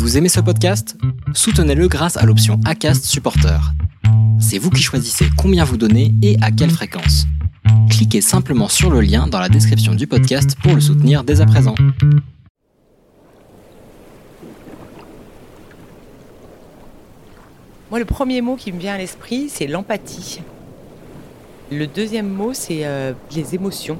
[0.00, 0.96] Vous aimez ce podcast?
[1.34, 3.60] Soutenez-le grâce à l'option ACAST Supporter.
[4.40, 7.26] C'est vous qui choisissez combien vous donnez et à quelle fréquence.
[7.90, 11.46] Cliquez simplement sur le lien dans la description du podcast pour le soutenir dès à
[11.46, 11.74] présent.
[17.90, 20.40] Moi, le premier mot qui me vient à l'esprit, c'est l'empathie.
[21.70, 23.98] Le deuxième mot, c'est euh, les émotions,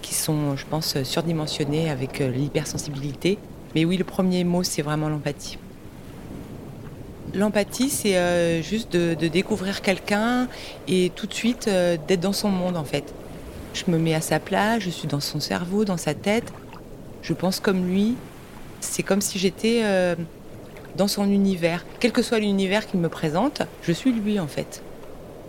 [0.00, 3.36] qui sont, je pense, surdimensionnées avec euh, l'hypersensibilité.
[3.74, 5.58] Mais oui, le premier mot, c'est vraiment l'empathie.
[7.34, 10.48] L'empathie, c'est euh, juste de, découvrir quelqu'un
[10.88, 13.14] et tout de suite d'être dans son monde, en fait.
[13.72, 16.52] Je me mets à sa place, je suis dans son cerveau, dans sa tête.
[17.22, 18.16] Je pense comme lui.
[18.80, 19.84] C'est comme si j'étais
[20.96, 21.84] dans son univers.
[22.00, 24.82] Quel que soit l'univers qu'il me présente, je suis lui en fait.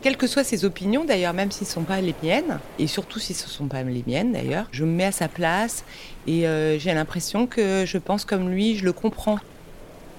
[0.01, 2.87] Quelles que soient ses opinions d'ailleurs, même si ce ne sont pas les miennes, et
[2.87, 5.83] surtout si ce ne sont pas les miennes d'ailleurs, je me mets à sa place
[6.25, 9.37] et euh, j'ai l'impression que je pense comme lui, je le comprends.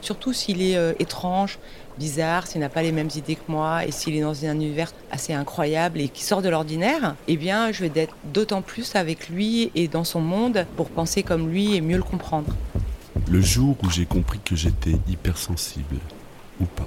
[0.00, 1.58] Surtout s'il est euh, étrange,
[1.98, 4.92] bizarre, s'il n'a pas les mêmes idées que moi et s'il est dans un univers
[5.10, 9.28] assez incroyable et qui sort de l'ordinaire, eh bien je vais être d'autant plus avec
[9.28, 12.54] lui et dans son monde pour penser comme lui et mieux le comprendre.
[13.28, 15.96] Le jour où j'ai compris que j'étais hypersensible,
[16.60, 16.86] ou pas.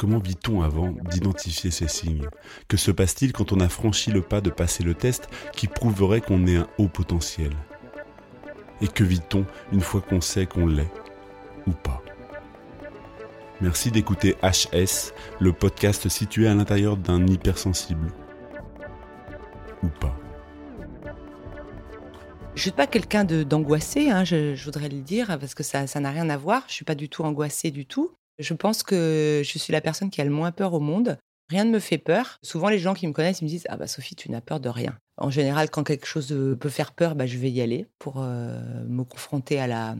[0.00, 2.26] Comment vit-on avant d'identifier ces signes?
[2.68, 6.22] Que se passe-t-il quand on a franchi le pas de passer le test qui prouverait
[6.22, 7.52] qu'on est un haut potentiel?
[8.80, 10.90] Et que vit-on une fois qu'on sait qu'on l'est
[11.66, 12.02] ou pas?
[13.60, 18.10] Merci d'écouter HS, le podcast situé à l'intérieur d'un hypersensible.
[19.82, 20.16] Ou pas.
[22.54, 26.30] Je suis pas quelqu'un d'angoissé, hein, je, voudrais le dire, parce que ça n'a rien
[26.30, 26.64] à voir.
[26.68, 28.16] Je suis pas du tout angoissée du tout.
[28.40, 31.18] Je pense que je suis la personne qui a le moins peur au monde.
[31.50, 32.38] Rien ne me fait peur.
[32.42, 34.68] Souvent, les gens qui me connaissent, me disent Ah bah Sophie, tu n'as peur de
[34.68, 34.96] rien.
[35.18, 38.84] En général, quand quelque chose peut faire peur, bah, je vais y aller pour euh,
[38.88, 39.96] me confronter à la,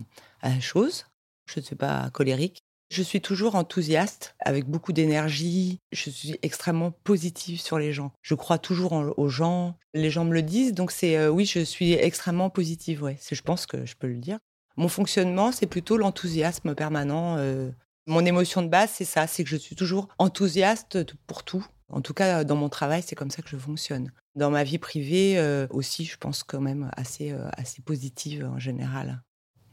[0.60, 1.06] chose.
[1.46, 2.62] Je ne suis pas colérique.
[2.90, 5.78] Je suis toujours enthousiaste, avec beaucoup d'énergie.
[5.92, 8.12] Je suis extrêmement positive sur les gens.
[8.22, 9.76] Je crois toujours aux gens.
[9.92, 13.02] Les gens me le disent, donc c'est euh, oui, je suis extrêmement positive.
[13.02, 14.38] Ouais, je pense que je peux le dire.
[14.76, 17.36] Mon fonctionnement, c'est plutôt l'enthousiasme permanent.
[17.36, 17.70] Euh,
[18.06, 21.66] mon émotion de base, c'est ça, c'est que je suis toujours enthousiaste pour tout.
[21.90, 24.12] En tout cas, dans mon travail, c'est comme ça que je fonctionne.
[24.36, 28.58] Dans ma vie privée euh, aussi, je pense quand même assez, euh, assez positive en
[28.58, 29.22] général.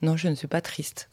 [0.01, 1.09] Non, je ne suis pas triste.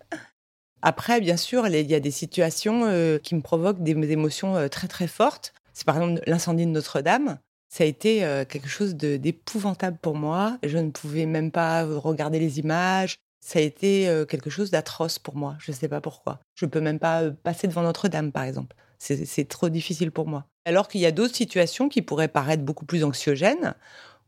[0.82, 4.88] Après, bien sûr, il y a des situations euh, qui me provoquent des émotions très
[4.88, 5.54] très fortes.
[5.72, 7.38] C'est par exemple l'incendie de Notre-Dame.
[7.68, 8.18] Ça a été
[8.48, 10.58] quelque chose d'épouvantable pour moi.
[10.62, 15.36] Je ne pouvais même pas regarder les images ça a été quelque chose d'atroce pour
[15.36, 15.56] moi.
[15.58, 16.40] Je ne sais pas pourquoi.
[16.54, 18.74] Je ne peux même pas passer devant Notre-Dame, par exemple.
[18.98, 20.46] C'est trop difficile pour moi.
[20.64, 23.74] Alors qu'il y a d'autres situations qui pourraient paraître beaucoup plus anxiogènes,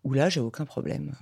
[0.04, 1.14] où là, j'ai aucun problème.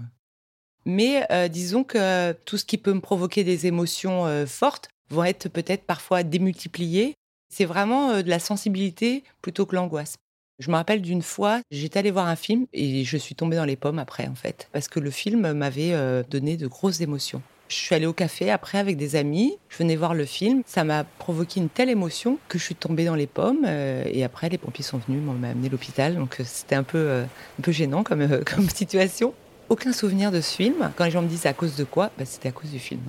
[0.85, 5.85] Mais disons que tout ce qui peut me provoquer des émotions fortes vont être peut-être
[5.85, 7.15] parfois démultipliées.
[7.49, 10.17] C'est vraiment de la sensibilité plutôt que l'angoisse.
[10.59, 13.65] Je me rappelle d'une fois, j'étais allée voir un film et je suis tombée dans
[13.65, 17.41] les pommes après, en fait, parce que le film m'avait donné de grosses émotions.
[17.69, 19.57] Je suis allée au café après avec des amis.
[19.71, 20.63] Je venais voir le film.
[20.67, 23.65] Ça m'a provoqué une telle émotion que je suis tombée dans les pommes.
[23.67, 26.15] Euh, et après, les pompiers sont venus, m'ont amené à l'hôpital.
[26.17, 28.29] Donc euh, c'était un peu, euh, un peu gênant comme,
[28.75, 29.33] situation.
[29.71, 30.91] Aucun souvenir de ce film.
[30.97, 33.01] Quand les gens me disent à cause de quoi, bah, c'était à cause du film.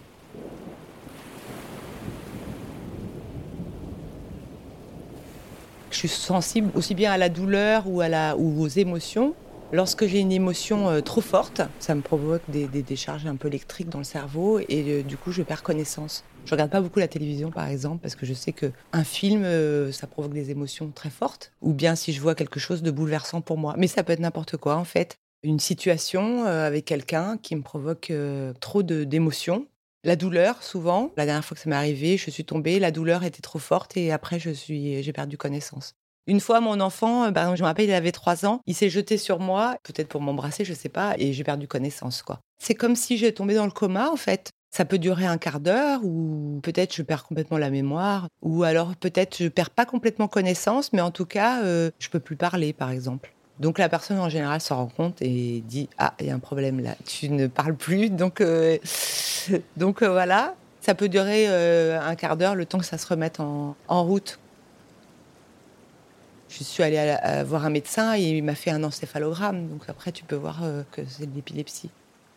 [5.92, 9.34] Je suis sensible aussi bien à la douleur ou, à la, ou aux émotions
[9.76, 13.90] Lorsque j'ai une émotion euh, trop forte, ça me provoque des, décharges un peu électriques
[13.90, 16.24] dans le cerveau et euh, du coup je perds connaissance.
[16.46, 19.44] Je regarde pas beaucoup la télévision par exemple parce que je sais que un film
[19.44, 22.92] euh, ça provoque des émotions très fortes ou bien si je vois quelque chose de
[22.92, 23.76] bouleversant pour moi.
[23.78, 25.18] Mais ça peut être n'importe quoi en fait.
[25.44, 28.14] Une situation avec quelqu'un qui me provoque
[28.62, 29.68] trop d'émotions.
[30.06, 31.12] La douleur, souvent.
[31.18, 33.98] La dernière fois que ça m'est arrivé, je suis tombée, la douleur était trop forte
[33.98, 35.96] et après, je suis, j'ai perdu connaissance.
[36.28, 39.18] Une fois, mon enfant, ben, je me rappelle, il avait trois ans, il s'est jeté
[39.18, 42.40] sur moi, peut-être pour m'embrasser, je sais pas, et j'ai perdu connaissance, quoi.
[42.58, 44.50] C'est comme si j'ai tombé dans le coma, en fait.
[44.72, 48.96] Ça peut durer un quart d'heure, ou peut-être je perds complètement la mémoire, ou alors
[48.96, 52.74] peut-être je perds pas complètement connaissance, mais en tout cas, euh, je peux plus parler,
[52.74, 53.32] par exemple.
[53.60, 56.40] Donc la personne en général s'en rend compte et dit ah il y a un
[56.40, 58.78] problème là, tu ne parles plus, donc euh,
[59.78, 60.56] donc voilà.
[60.82, 64.38] Ça peut durer euh, un quart d'heure, le temps que ça se remette en, route.
[66.58, 67.16] Je suis allée
[67.46, 69.68] voir un médecin et il m'a fait un encéphalogramme.
[69.68, 71.90] Donc après, tu peux voir euh, que c'est de l'épilepsie.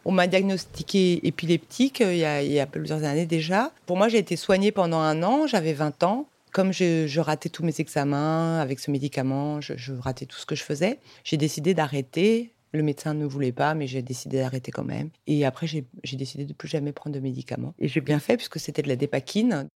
[0.04, 2.12] On m'a diagnostiqué épileptique euh,
[2.42, 3.72] il y, a, plusieurs années déjà.
[3.86, 6.26] Pour moi, j'ai été soignée pendant un an, j'avais 20 ans.
[6.50, 10.54] Comme je, ratais tous mes examens avec ce médicament, je, je ratais tout ce que
[10.54, 14.84] je faisais, j'ai décidé d'arrêter le médecin ne voulait pas, mais j'ai décidé d'arrêter quand
[14.84, 15.10] même.
[15.26, 15.84] Et après, j'ai
[16.16, 17.74] décidé de plus jamais prendre de médicaments.
[17.78, 19.68] Et j'ai bien fait puisque c'était de la dépakine.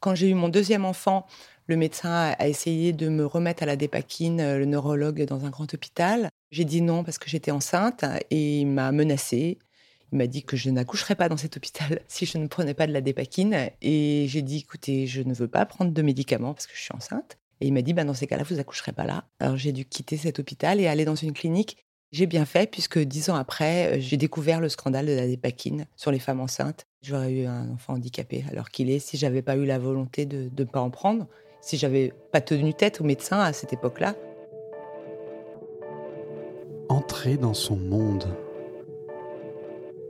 [0.00, 1.26] Quand j'ai eu mon deuxième enfant,
[1.70, 5.72] le médecin a essayé de me remettre à la dépakine, le neurologue dans un grand
[5.72, 6.28] hôpital.
[6.50, 9.58] J'ai dit non parce que j'étais enceinte et il m'a menacé.
[10.12, 12.88] Il m'a dit que je n'accoucherais pas dans cet hôpital si je ne prenais pas
[12.88, 13.70] de la dépakine.
[13.80, 16.94] Et j'ai dit, écoutez, je ne veux pas prendre de médicaments parce que je suis
[16.94, 17.38] enceinte.
[17.60, 19.24] Et il m'a dit, ben dans ces cas-là, vous accoucherez pas là.
[19.38, 21.76] Alors j'ai dû quitter cet hôpital et aller dans une clinique
[22.12, 25.86] j'ai bien fait puisque dix ans après, euh, j'ai découvert le scandale de la dépakine
[25.94, 26.84] sur les femmes enceintes.
[27.02, 30.50] J'aurais eu un enfant handicapé alors qu'il est si j'avais pas eu la volonté de
[30.56, 31.28] ne pas en prendre,
[31.60, 34.14] si j'avais pas tenu tête au médecin à cette époque-là.
[36.88, 38.26] Entrer dans son monde.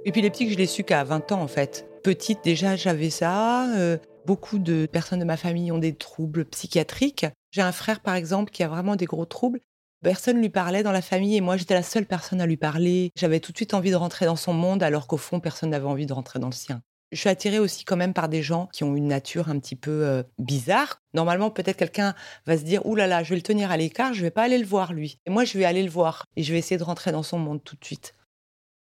[0.04, 1.86] Épileptique, je l'ai su qu'à 20 ans en fait.
[2.02, 3.68] Petite déjà, j'avais ça.
[3.76, 7.26] Euh, beaucoup de personnes de ma famille ont des troubles psychiatriques.
[7.50, 9.60] J'ai un frère par exemple qui a vraiment des gros troubles
[10.02, 13.10] Personne lui parlait dans la famille et moi j'étais la seule personne à lui parler.
[13.16, 15.86] J'avais tout de suite envie de rentrer dans son monde alors qu'au fond personne n'avait
[15.86, 16.82] envie de rentrer dans le sien.
[17.12, 19.74] Je suis attirée aussi quand même par des gens qui ont une nature un petit
[19.74, 21.00] peu euh, bizarre.
[21.12, 22.14] Normalement, peut-être quelqu'un
[22.46, 24.42] va se dire, Ouh là là, je vais le tenir à l'écart, je vais pas
[24.42, 25.18] aller le voir lui.
[25.26, 27.38] Et moi, je vais aller le voir et je vais essayer de rentrer dans son
[27.38, 28.14] monde tout de suite.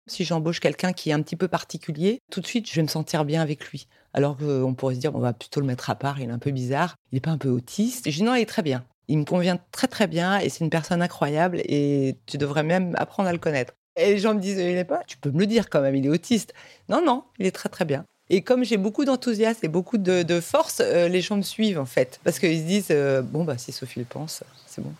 [0.06, 2.88] Si j'embauche quelqu'un qui est un petit peu particulier, tout de suite, je vais me
[2.88, 3.88] sentir bien avec lui.
[4.12, 6.38] Alors qu'on pourrait se dire, on va plutôt le mettre à part, il est un
[6.38, 8.10] peu bizarre, il n'est pas un peu autiste.
[8.10, 8.84] Je dis, non, il est très bien.
[9.08, 12.94] Il me convient très très bien et c'est une personne incroyable et tu devrais même
[12.98, 13.74] apprendre à le connaître.
[13.96, 15.96] Et les gens me disent, il n'est pas, tu peux me le dire quand même,
[15.96, 16.54] il est autiste.
[16.88, 18.04] Non, non, il est très très bien.
[18.30, 21.86] Et comme j'ai beaucoup d'enthousiasme et beaucoup de, force, euh, les gens me suivent en
[21.86, 22.20] fait.
[22.24, 24.92] Parce qu'ils se disent, euh, bon, bah, si Sophie le pense, c'est bon.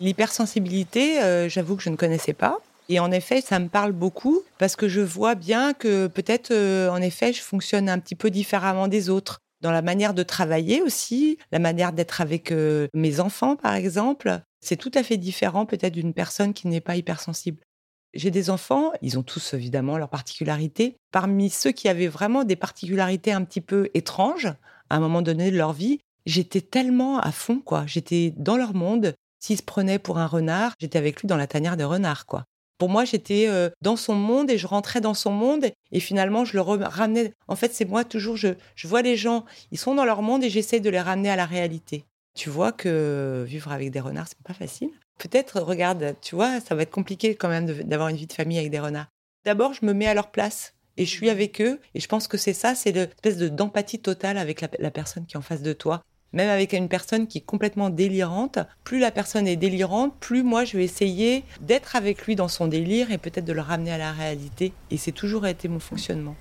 [0.00, 2.58] L'hypersensibilité, euh, j'avoue que je ne connaissais pas.
[2.88, 6.52] Et en effet, ça me parle beaucoup parce que je vois bien que peut-être,
[6.90, 10.82] en effet, je fonctionne un petit peu différemment des autres dans la manière de travailler
[10.82, 12.52] aussi, la manière d'être avec
[12.92, 14.40] mes enfants, par exemple.
[14.60, 17.62] C'est tout à fait différent peut-être d'une personne qui n'est pas hypersensible.
[18.12, 20.96] J'ai des enfants, ils ont tous évidemment leurs particularités.
[21.12, 24.52] Parmi ceux qui avaient vraiment des particularités un petit peu étranges,
[24.88, 27.84] à un moment donné de leur vie, j'étais tellement à fond, quoi.
[27.86, 29.14] J'étais dans leur monde.
[29.38, 32.44] S'ils se prenaient pour un renard, j'étais avec lui dans la tanière de renard, quoi.
[32.78, 36.46] Pour moi, j'étais euh, dans son monde et je rentrais dans son monde et finalement,
[36.46, 37.34] je le ramenais.
[37.46, 38.54] En fait, c'est moi toujours, je,
[38.84, 41.44] vois les gens, ils sont dans leur monde et j'essaie de les ramener à la
[41.44, 42.04] réalité.
[42.34, 44.90] Tu vois que vivre avec des renards, c'est pas facile.
[45.20, 48.58] Peut-être, regarde, tu vois, ça va être compliqué quand même d'avoir une vie de famille
[48.58, 49.08] avec des renards.
[49.44, 51.78] D'abord, je me mets à leur place et je suis avec eux.
[51.94, 55.38] Et je pense que c'est ça, c'est l'espèce d'empathie totale avec la, personne qui est
[55.38, 56.02] en face de toi
[56.32, 60.64] même avec une personne qui est complètement délirante, plus la personne est délirante, plus moi
[60.64, 63.98] je vais essayer d'être avec lui dans son délire et peut-être de le ramener à
[63.98, 64.72] la réalité.
[64.92, 66.36] Et c'est toujours été mon fonctionnement.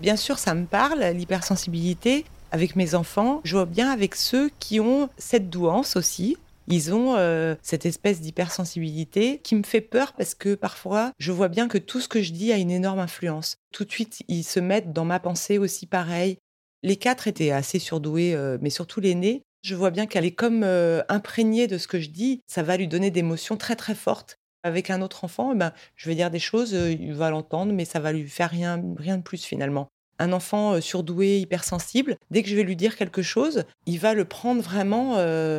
[0.00, 2.26] Bien sûr, ça me parle, l'hypersensibilité.
[2.52, 6.36] Avec mes enfants, je vois bien avec ceux qui ont cette douance aussi.
[6.66, 11.48] Ils ont euh, cette espèce d'hypersensibilité qui me fait peur parce que parfois, je vois
[11.48, 13.56] bien que tout ce que je dis a une énorme influence.
[13.72, 16.38] Tout de suite, ils se mettent dans ma pensée aussi pareil.
[16.82, 19.42] Les quatre étaient assez surdoués, euh, mais surtout l'aînée.
[19.62, 22.40] Je vois bien qu'elle est comme euh, imprégnée de ce que je dis.
[22.48, 24.36] Ça va lui donner des émotions très très fortes.
[24.62, 27.86] Avec un autre enfant, eh ben, je vais dire des choses, il va l'entendre, mais
[27.86, 29.88] ça va lui faire rien, rien de plus finalement.
[30.20, 34.24] Un enfant surdoué, hypersensible, dès que je vais lui dire quelque chose, il va le
[34.24, 35.16] prendre vraiment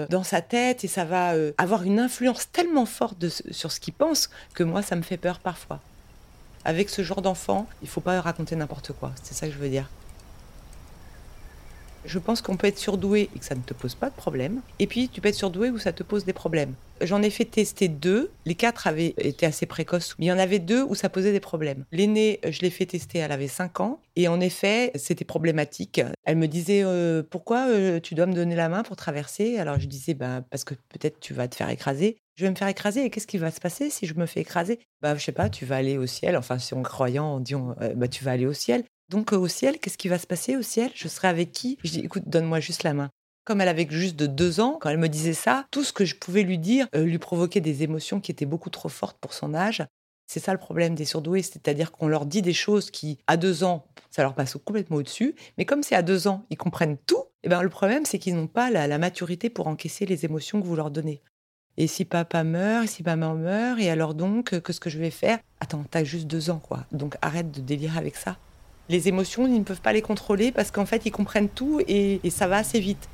[0.07, 4.29] dans sa tête et ça va avoir une influence tellement forte sur ce qu'il pense
[4.53, 5.79] que moi, ça me fait peur parfois.
[6.63, 9.11] Avec ce genre d'enfant, il faut pas raconter n'importe quoi.
[9.23, 9.89] C'est ça que je veux dire.
[12.05, 14.61] Je pense qu'on peut être surdoué et que ça ne te pose pas de problème.
[14.79, 16.73] Et puis, tu peux être surdoué où ça te pose des problèmes.
[17.01, 18.31] J'en ai fait tester deux.
[18.45, 21.31] Les quatre avaient été assez précoces, mais il y en avait deux où ça posait
[21.31, 21.85] des problèmes.
[21.91, 23.99] L'aînée, je l'ai fait tester, elle avait 5 ans.
[24.15, 26.01] Et en effet, c'était problématique.
[26.23, 29.57] Elle me disait euh, Pourquoi euh, tu dois me donner la main pour traverser?
[29.57, 32.17] Alors je disais bah, Parce que peut-être tu vas te faire écraser.
[32.35, 34.41] Je vais me faire écraser et qu'est-ce qui va se passer si je me fais
[34.41, 34.79] écraser?
[35.01, 36.37] Bah, je sais pas, tu vas aller au ciel.
[36.37, 38.83] Enfin, si on croyant, on dit euh, bah, tu vas aller au ciel.
[39.11, 40.89] Donc au ciel, qu'est-ce qui va se passer au ciel?
[40.95, 41.77] Je serai avec qui?
[41.83, 43.09] Je dis, écoute, donne-moi juste la main.
[43.43, 46.05] Comme elle avait juste de deux ans, quand elle me disait ça, tout ce que
[46.05, 49.33] je pouvais lui dire euh, lui provoquait des émotions qui étaient beaucoup trop fortes pour
[49.33, 49.83] son âge.
[50.27, 53.65] C'est ça le problème des surdoués, c'est-à-dire qu'on leur dit des choses qui, à deux
[53.65, 55.35] ans, ça leur passe complètement au-dessus.
[55.57, 57.25] Mais comme c'est à deux ans, ils comprennent tout.
[57.43, 60.23] Et eh ben le problème, c'est qu'ils n'ont pas la, la maturité pour encaisser les
[60.23, 61.21] émotions que vous leur donnez.
[61.75, 65.11] Et si papa meurt, et si maman meurt, et alors donc, qu'est-ce que je vais
[65.11, 65.39] faire?
[65.59, 66.85] Attends, t'as juste deux ans, quoi.
[66.93, 68.37] Donc arrête de délirer avec ça.
[68.91, 72.19] Les émotions, ils ne peuvent pas les contrôler parce qu'en fait, ils comprennent tout et,
[72.29, 73.07] ça va assez vite.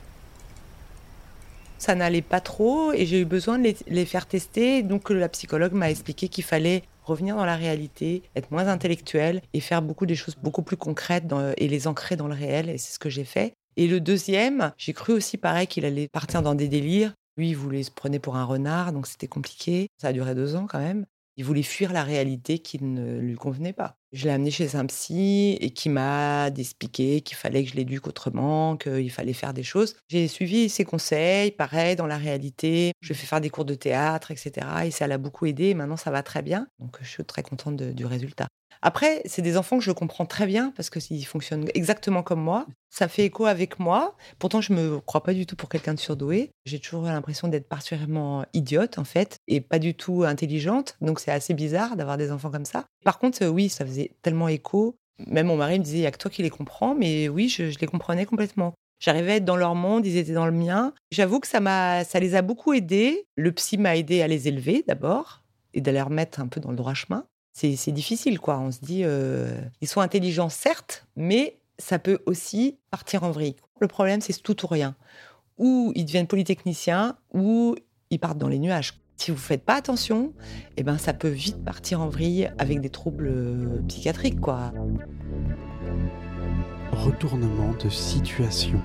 [1.78, 4.82] Ça n'allait pas trop et j'ai eu besoin de les, faire tester.
[4.82, 9.60] Donc la psychologue m'a expliqué qu'il fallait revenir dans la réalité, être moins intellectuel et
[9.60, 11.26] faire beaucoup des choses beaucoup plus concrètes
[11.58, 12.70] et les ancrer dans le réel.
[12.70, 13.54] Et c'est ce que j'ai fait.
[13.76, 17.14] Et le deuxième, j'ai cru aussi pareil qu'il allait partir dans des délires.
[17.38, 19.90] Lui, il voulait se pour un renard, donc c'était compliqué.
[20.02, 21.06] Ça a duré deux ans quand même.
[21.38, 23.98] Il voulait fuir la réalité qui ne lui convenait pas.
[24.12, 28.08] Je l'ai amené chez un psy et qui m'a expliqué qu'il fallait que je l'éduque
[28.08, 29.96] autrement, qu'il fallait faire des choses.
[30.10, 32.92] J'ai suivi ses conseils, pareil, dans la réalité.
[33.02, 34.68] Je fait faire des cours de théâtre, etc.
[34.86, 35.66] Et ça l'a beaucoup aidé.
[35.66, 36.68] Et maintenant, ça va très bien.
[36.80, 38.48] Donc, je suis très contente du résultat.
[38.82, 42.66] Après, c'est des enfants que je comprends très bien parce que fonctionnent exactement comme moi,
[42.90, 44.16] ça fait écho avec moi.
[44.40, 46.52] Pourtant, je me crois pas du tout pour quelqu'un de surdoué.
[46.66, 50.96] J'ai toujours l'impression d'être particulièrement idiote en fait et pas du tout intelligente.
[51.02, 52.86] Donc c'est assez bizarre d'avoir des enfants comme ça.
[53.04, 54.96] Par contre, oui, ça faisait tellement écho.
[55.26, 57.50] Même mon mari me disait, il y a que toi qui les comprends, mais oui,
[57.50, 58.74] je, les comprenais complètement.
[59.00, 60.94] J'arrivais à être dans leur monde, ils étaient dans le mien.
[61.12, 63.26] J'avoue que ça m'a, ça les a beaucoup aidés.
[63.36, 65.44] Le psy m'a aidé à les élever d'abord
[65.74, 67.26] et de les remettre un peu dans le droit chemin
[67.58, 68.60] c'est difficile, quoi.
[68.60, 73.56] On se dit, euh, ils sont intelligents, certes, mais ça peut aussi partir en vrille.
[73.80, 74.96] Le problème, c'est tout ou rien.
[75.58, 77.76] Ou ils deviennent polytechniciens, ou
[78.12, 78.94] ils partent dans les nuages.
[79.16, 80.34] Si vous ne faites pas attention,
[80.78, 84.72] eh ben, ça peut vite partir en vrille avec des troubles euh, psychiatriques, quoi.
[86.92, 88.80] Retournement de situation.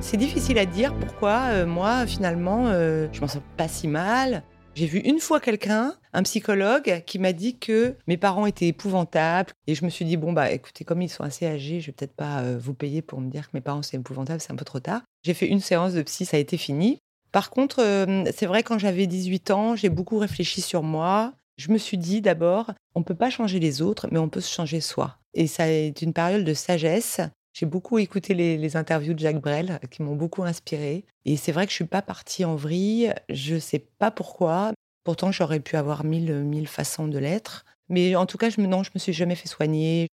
[0.00, 4.42] C'est difficile à dire pourquoi euh, moi finalement je m'en sens pas si mal.
[4.74, 9.52] J'ai vu une fois quelqu'un, un psychologue, qui m'a dit que mes parents étaient épouvantables.
[9.68, 11.92] Et je me suis dit, bon, bah écoutez, comme ils sont assez âgés, je vais
[11.92, 14.56] peut-être pas euh, vous payer pour me dire que mes parents sont épouvantables, c'est un
[14.56, 15.02] peu trop tard.
[15.22, 16.98] J'ai fait une séance de psy, ça a été fini.
[17.30, 21.34] Par contre, euh, c'est vrai, quand j'avais 18 ans, j'ai beaucoup réfléchi sur moi.
[21.56, 24.40] Je me suis dit d'abord, on ne peut pas changer les autres, mais on peut
[24.40, 25.18] se changer soi.
[25.34, 27.20] Et ça est une période de sagesse.
[27.54, 31.04] J'ai beaucoup écouté les, interviews de Jacques Brel qui m'ont beaucoup inspiré.
[31.24, 33.14] Et c'est vrai que je suis pas partie en vrille.
[33.28, 34.72] Je sais pas pourquoi.
[35.04, 37.64] Pourtant, j'aurais pu avoir mille, mille façons de l'être.
[37.88, 40.08] Mais en tout cas, je non, je me suis jamais fait soigner.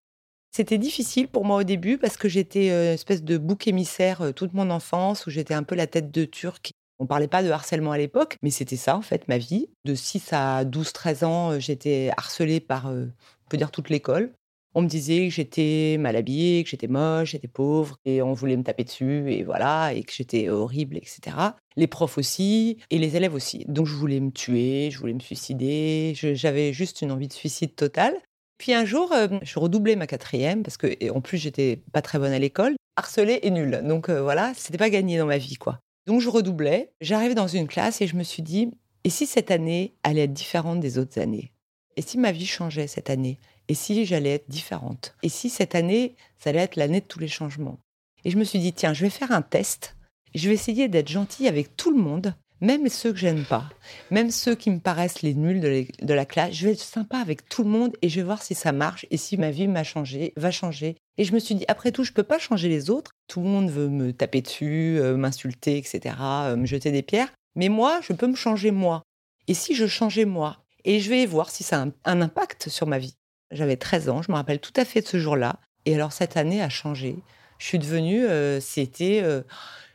[0.50, 4.32] C'était difficile pour moi au début parce que j'étais une espèce de bouc émissaire euh,
[4.32, 6.72] toute mon enfance où j'étais un peu la tête de turc.
[6.98, 9.68] On parlait pas de harcèlement à l'époque, mais c'était ça en fait ma vie.
[9.84, 13.06] De 6 à 12, 13 ans, euh, j'étais harcelée par, euh,
[13.46, 14.32] on peut dire, toute l'école.
[14.74, 18.56] On me disait que j'étais mal habillée, que j'étais moche, j'étais pauvre, et on voulait
[18.56, 21.36] me taper dessus, et voilà, et que j'étais horrible, etc.
[21.76, 23.64] Les profs aussi, et les élèves aussi.
[23.66, 27.74] Donc je voulais me tuer, je voulais me suicider, j'avais juste une envie de suicide
[27.74, 28.14] totale.
[28.58, 32.18] Puis un jour, euh, je redoublais ma quatrième, parce que en plus j'étais pas très
[32.18, 33.82] bonne à l'école, harcelée et nulle.
[33.84, 35.80] Donc euh, voilà, c'était pas gagné dans ma vie, quoi.
[36.06, 38.70] Donc je redoublais, j'arrivais dans une classe et je me suis dit,
[39.04, 41.52] et si cette année allait être différente des autres années?
[41.96, 43.38] Et si ma vie changeait cette année?
[43.68, 45.14] Et si j'allais être différente?
[45.22, 47.78] Et si cette année, ça allait être l'année de tous les changements?
[48.24, 49.96] Et je me suis dit, tiens, je vais faire un test.
[50.34, 53.68] Je vais essayer d'être gentille avec tout le monde, même ceux que j'aime pas,
[54.10, 56.54] même ceux qui me paraissent les nuls de, la classe.
[56.54, 59.06] Je vais être sympa avec tout le monde et je vais voir si ça marche
[59.10, 60.96] et si ma vie m'a changé, va changer.
[61.16, 63.12] Et je me suis dit, après tout, je peux pas changer les autres.
[63.28, 67.32] Tout le monde veut me taper dessus, euh, m'insulter, etc., euh, me jeter des pierres.
[67.54, 69.02] Mais moi, je peux me changer moi.
[69.46, 70.64] Et si je changeais moi?
[70.84, 73.17] Et je vais voir si ça a un impact sur ma vie.
[73.50, 75.58] J'avais 13 ans, je me rappelle tout à fait de ce jour-là.
[75.84, 77.16] Et alors cette année a changé.
[77.58, 79.42] Je suis devenue, euh, c'était, euh,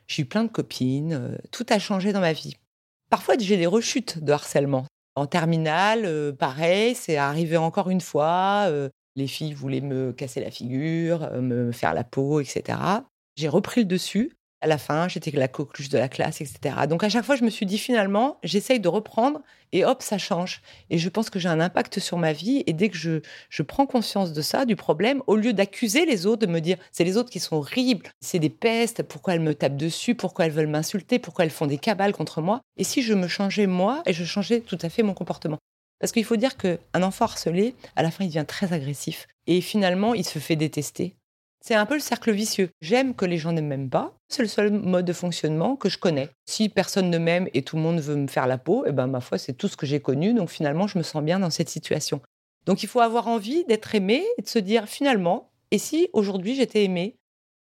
[0.08, 2.58] j'ai eu plein de copines, euh, tout a changé dans ma vie.
[3.10, 4.86] Parfois j'ai des rechutes de harcèlement.
[5.16, 8.68] En terminale, pareil, c'est arrivé encore une fois.
[9.16, 12.80] les filles voulaient me casser la figure, me faire la peau, etc.
[13.36, 14.32] J'ai repris le dessus
[14.64, 16.76] à la fin, j'étais la coqueluche de la classe, etc.
[16.88, 19.42] Donc à chaque fois, je me suis dit finalement, j'essaye de reprendre
[19.74, 20.62] et hop, ça change.
[20.90, 22.64] Et je pense que j'ai un impact sur ma vie.
[22.66, 26.26] Et dès que je, je prends conscience de ça, du problème, au lieu d'accuser les
[26.26, 29.42] autres, de me dire c'est les autres qui sont horribles, c'est des pestes, pourquoi elles
[29.42, 32.62] me tapent dessus, pourquoi elles veulent m'insulter, pourquoi elles font des cabales contre moi.
[32.78, 35.58] Et si je me changeais moi et je changeais tout à fait mon comportement
[36.00, 39.28] Parce qu'il faut dire qu'un enfant harcelé, à la fin, il devient très agressif.
[39.46, 41.16] Et finalement, il se fait détester.
[41.66, 42.72] C'est un peu le cercle vicieux.
[42.82, 44.14] J'aime que les gens ne m'aiment pas.
[44.28, 46.28] C'est le seul mode de fonctionnement que je connais.
[46.46, 49.08] Si personne ne m'aime et tout le monde veut me faire la peau, eh ben
[49.08, 50.34] ma foi, c'est tout ce que j'ai connu.
[50.34, 52.20] Donc finalement, je me sens bien dans cette situation.
[52.66, 56.54] Donc il faut avoir envie d'être aimé et de se dire finalement, et si aujourd'hui
[56.54, 57.16] j'étais aimé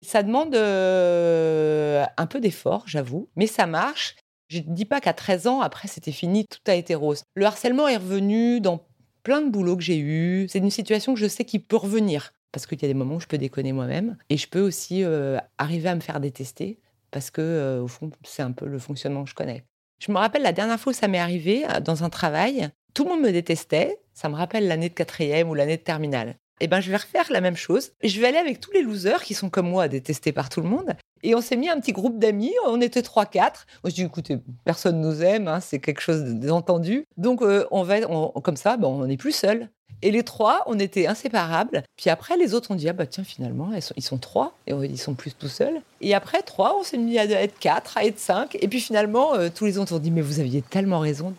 [0.06, 4.16] Ça demande euh, un peu d'effort, j'avoue, mais ça marche.
[4.48, 7.24] Je ne dis pas qu'à 13 ans, après c'était fini, tout a été rose.
[7.34, 8.86] Le harcèlement est revenu dans
[9.24, 10.48] plein de boulots que j'ai eus.
[10.50, 13.17] C'est une situation que je sais qui peut revenir parce qu'il y a des moments
[13.17, 16.79] où je peux déconner moi-même et je peux aussi euh, arriver à me faire détester
[17.11, 19.63] parce que euh, au fond c'est un peu le fonctionnement que je connais.
[19.99, 23.03] Je me rappelle la dernière fois où ça m'est arrivé euh, dans un travail, tout
[23.03, 23.99] le monde me détestait.
[24.15, 26.35] Ça me rappelle l'année de quatrième ou l'année de terminale.
[26.59, 27.91] Eh ben, je vais refaire la même chose.
[28.03, 30.67] Je vais aller avec tous les losers qui sont comme moi, détestés par tout le
[30.67, 30.95] monde.
[31.21, 32.53] Et on s'est mis un petit groupe d'amis.
[32.65, 33.67] On était trois, quatre.
[33.83, 35.47] Moi, je dis, écoutez, personne nous aime.
[35.47, 37.05] Hein, c'est quelque chose d'entendu.
[37.17, 38.01] Donc, on va,
[38.41, 39.69] comme ça, ben, on n'est plus seul.
[40.04, 41.84] Et les trois, on était inséparables.
[41.98, 45.00] Puis après, les autres ont dit, ah bah tiens, finalement, ils sont, trois, et ils
[45.00, 45.82] sont plus tout seuls.
[46.01, 48.58] Et après, trois, on s'est mis à être quatre, à être cinq.
[48.62, 51.34] Et puis finalement, euh, tous les autres ont dit, mais vous aviez tellement raison.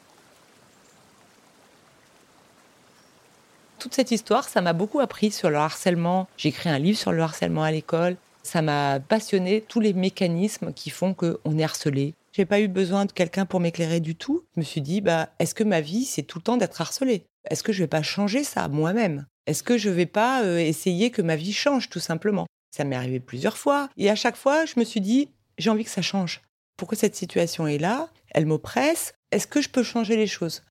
[3.79, 6.27] Toute cette histoire, ça m'a beaucoup appris sur le harcèlement.
[6.37, 8.17] J'ai écrit un livre sur le harcèlement à l'école.
[8.43, 12.15] Ça m'a passionné tous les mécanismes qui font qu'on est harcelé.
[12.33, 14.43] J'ai pas eu besoin de quelqu'un pour m'éclairer du tout.
[14.57, 17.25] Je me suis dit, bah, est-ce que ma vie, c'est tout le temps d'être harcelé
[17.45, 19.27] Est-ce que je vais pas changer ça moi-même?
[19.47, 22.47] Est-ce que je vais pas essayer que ma vie change tout simplement?
[22.77, 23.89] Ça m'est arrivé plusieurs fois.
[23.97, 26.43] Et à chaque fois, je me suis dit, j'ai envie que ça change.
[26.77, 29.15] Pourquoi cette situation est là Elle m'oppresse.
[29.33, 30.65] Est-ce que je peux changer les choses?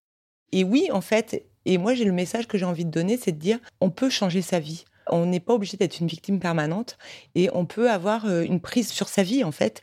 [0.51, 3.33] Et oui, en fait, et moi, j'ai le message que j'ai envie de donner, c'est
[3.33, 4.85] de dire, on peut changer sa vie.
[5.07, 6.97] On n'est pas obligé d'être une victime permanente
[7.35, 9.81] et on peut avoir une prise sur sa vie, en fait.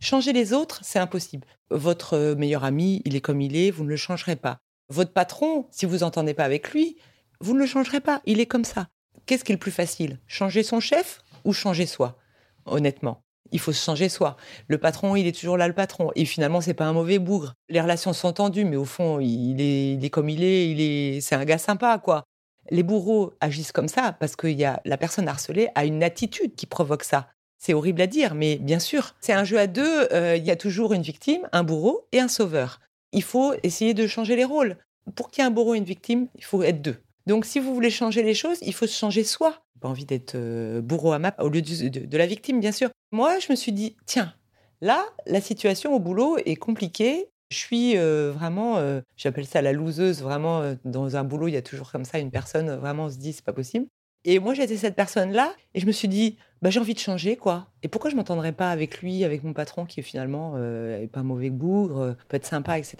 [0.00, 1.46] Changer les autres, c'est impossible.
[1.70, 4.58] Votre meilleur ami, il est comme il est, vous ne le changerez pas.
[4.92, 6.98] Votre patron, si vous n'entendez pas avec lui,
[7.40, 8.88] vous ne le changerez pas, il est comme ça.
[9.24, 10.18] Qu'est-ce qui est le plus facile?
[10.26, 12.18] Changer son chef ou changer soi?
[12.66, 13.22] Honnêtement
[13.52, 14.36] il faut se changer soi.
[14.66, 16.10] Le patron, il est toujours là, le patron.
[16.16, 17.52] Et finalement, c'est pas un mauvais bougre.
[17.68, 21.34] Les relations sont tendues, mais au fond, il est, comme il est, il est, c'est
[21.34, 22.24] un gars sympa, quoi.
[22.70, 26.54] Les bourreaux agissent comme ça parce que y a, la personne harcelée a une attitude
[26.54, 27.28] qui provoque ça.
[27.58, 30.08] C'est horrible à dire, mais bien sûr, c'est un jeu à deux.
[30.12, 32.80] Euh, il y a toujours une victime, un bourreau et un sauveur.
[33.12, 34.76] Il faut essayer de changer les rôles.
[35.14, 36.96] Pour qu'il y ait un bourreau et une victime, il faut être deux.
[37.26, 39.64] Donc, si vous voulez changer les choses, il faut se changer soi.
[39.80, 42.90] Pas envie d'être euh, bourreau à map au lieu de, la victime, bien sûr.
[43.10, 44.32] Moi, je me suis dit, tiens,
[44.80, 47.28] là, la situation au boulot est compliquée.
[47.50, 51.56] Je suis euh, vraiment, euh, j'appelle ça la loseuse, vraiment, dans un boulot, il y
[51.56, 53.86] a toujours comme ça une personne, vraiment, on se dit, c'est pas possible.
[54.24, 57.36] Et moi, j'étais cette personne-là, et je me suis dit, bah, j'ai envie de changer,
[57.36, 57.66] quoi.
[57.82, 61.24] Et pourquoi je m'entendrais pas avec lui, avec mon patron, qui finalement est pas un
[61.24, 62.96] mauvais bougre, peut être sympa, etc.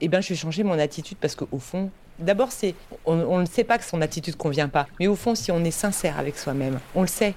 [0.00, 2.74] Eh bien, je vais changer mon attitude parce qu'au fond, D'abord, c'est
[3.06, 5.70] on, ne sait pas que son attitude convient pas, mais au fond, si on est
[5.70, 7.34] sincère avec soi-même, on le sait.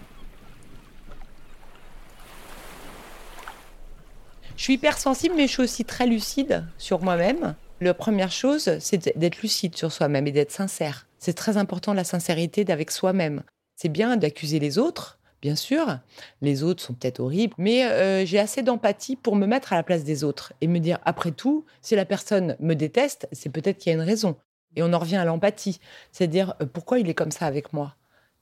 [4.57, 7.55] Je suis hypersensible, mais je suis aussi très lucide sur moi-même.
[7.83, 11.07] La première chose, c'est d'être lucide sur soi-même et d'être sincère.
[11.17, 13.41] C'est très important la sincérité d'avec soi-même.
[13.75, 15.97] C'est bien d'accuser les autres, bien sûr.
[16.41, 19.81] Les autres sont peut-être horribles, mais euh, j'ai assez d'empathie pour me mettre à la
[19.81, 23.79] place des autres et me dire, après tout, si la personne me déteste, c'est peut-être
[23.79, 24.35] qu'il y a une raison.
[24.75, 25.79] Et on en revient à l'empathie,
[26.11, 27.95] c'est-à-dire euh, pourquoi il est comme ça avec moi?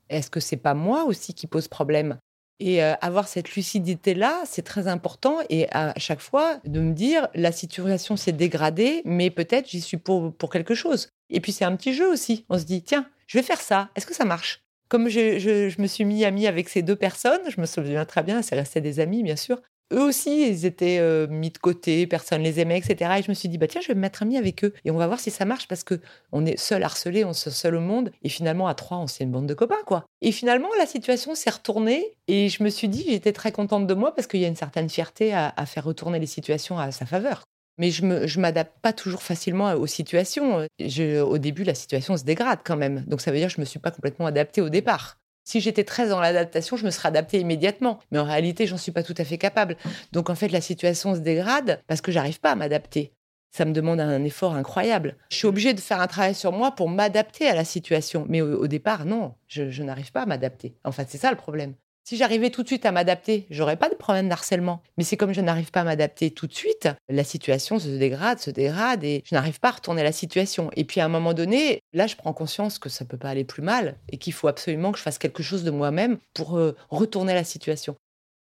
[0.09, 2.17] Est-ce que c'est pas moi aussi qui pose problème?
[2.59, 5.37] Et euh, avoir cette lucidité là, c'est très important.
[5.49, 9.97] Et à chaque fois de me dire la situation s'est dégradée, mais peut-être j'y suis
[9.97, 11.09] pour pour quelque chose.
[11.29, 12.45] Et puis c'est un petit jeu aussi.
[12.49, 13.89] On se dit tiens, je vais faire ça.
[13.95, 14.63] Est-ce que ça marche?
[14.89, 18.23] Comme je, je, me suis mis amie avec ces deux personnes, je me souviens très
[18.23, 19.61] bien, c'est resté des amis bien sûr
[19.91, 23.11] eux aussi, ils étaient euh, mis de côté, personne les aimait, etc.
[23.19, 24.91] Et je me suis dit, bah tiens, je vais me mettre ami avec eux et
[24.91, 25.99] on va voir si ça marche parce que
[26.31, 29.23] on est seul harcelé, on est seul au monde et finalement à trois, on c'est
[29.23, 30.05] une bande de copains, quoi.
[30.21, 33.93] Et finalement, la situation s'est retournée et je me suis dit, j'étais très contente de
[33.93, 37.05] moi parce qu'il y a une certaine fierté à, faire retourner les situations à sa
[37.05, 37.43] faveur.
[37.77, 40.67] Mais je ne m'adapte pas toujours facilement aux situations.
[40.79, 43.05] au début, la situation se dégrade quand même.
[43.07, 45.17] Donc ça veut dire que je me suis pas complètement adaptée au départ.
[45.49, 47.97] Si j'étais très dans l'adaptation, je me serais adaptée immédiatement.
[48.11, 49.77] Mais en réalité, j'en suis pas tout à fait capable.
[50.11, 53.13] Donc en fait, la situation se dégrade parce que j'arrive pas à m'adapter.
[53.49, 55.15] Ça me demande un effort incroyable.
[55.31, 58.27] Je suis obligée de faire un travail sur moi pour m'adapter à la situation.
[58.29, 60.75] Mais au, départ, non, je, je n'arrive pas à m'adapter.
[60.83, 61.73] En fait, c'est ça le problème.
[62.09, 64.81] Si j'arrivais tout de suite à m'adapter, j'aurais pas de problème d'harcèlement.
[64.97, 68.39] Mais c'est comme je n'arrive pas à m'adapter tout de suite, la situation se dégrade,
[68.39, 70.71] se dégrade et je n'arrive pas à retourner la situation.
[70.75, 73.43] Et puis à un moment donné, là, je prends conscience que ça peut pas aller
[73.43, 76.75] plus mal et qu'il faut absolument que je fasse quelque chose de moi-même pour euh,
[76.89, 77.95] retourner la situation.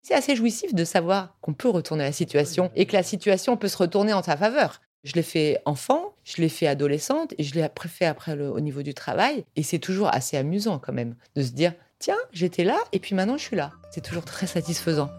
[0.01, 3.69] C'est assez jouissif de savoir qu'on peut retourner la situation et que la situation peut
[3.69, 4.81] se retourner en ta faveur.
[5.05, 8.83] Je l'ai fait enfant, je l'ai fait adolescente et je l'ai fait après au niveau
[8.83, 9.45] du travail.
[9.55, 11.73] Et c'est toujours assez amusant quand même de se dire
[12.03, 13.71] tiens, j'étais là et puis maintenant je suis là.
[13.89, 15.09] C'est toujours très satisfaisant.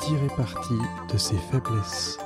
[0.00, 0.74] Tirer parti
[1.12, 2.18] de ses faiblesses.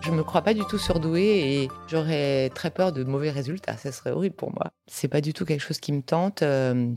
[0.00, 3.76] Je me crois pas du tout surdouée et j'aurais très peur de mauvais résultats.
[3.76, 4.72] Ça serait horrible pour moi.
[4.88, 6.42] C'est pas du tout quelque chose qui me tente.
[6.42, 6.92] Euh,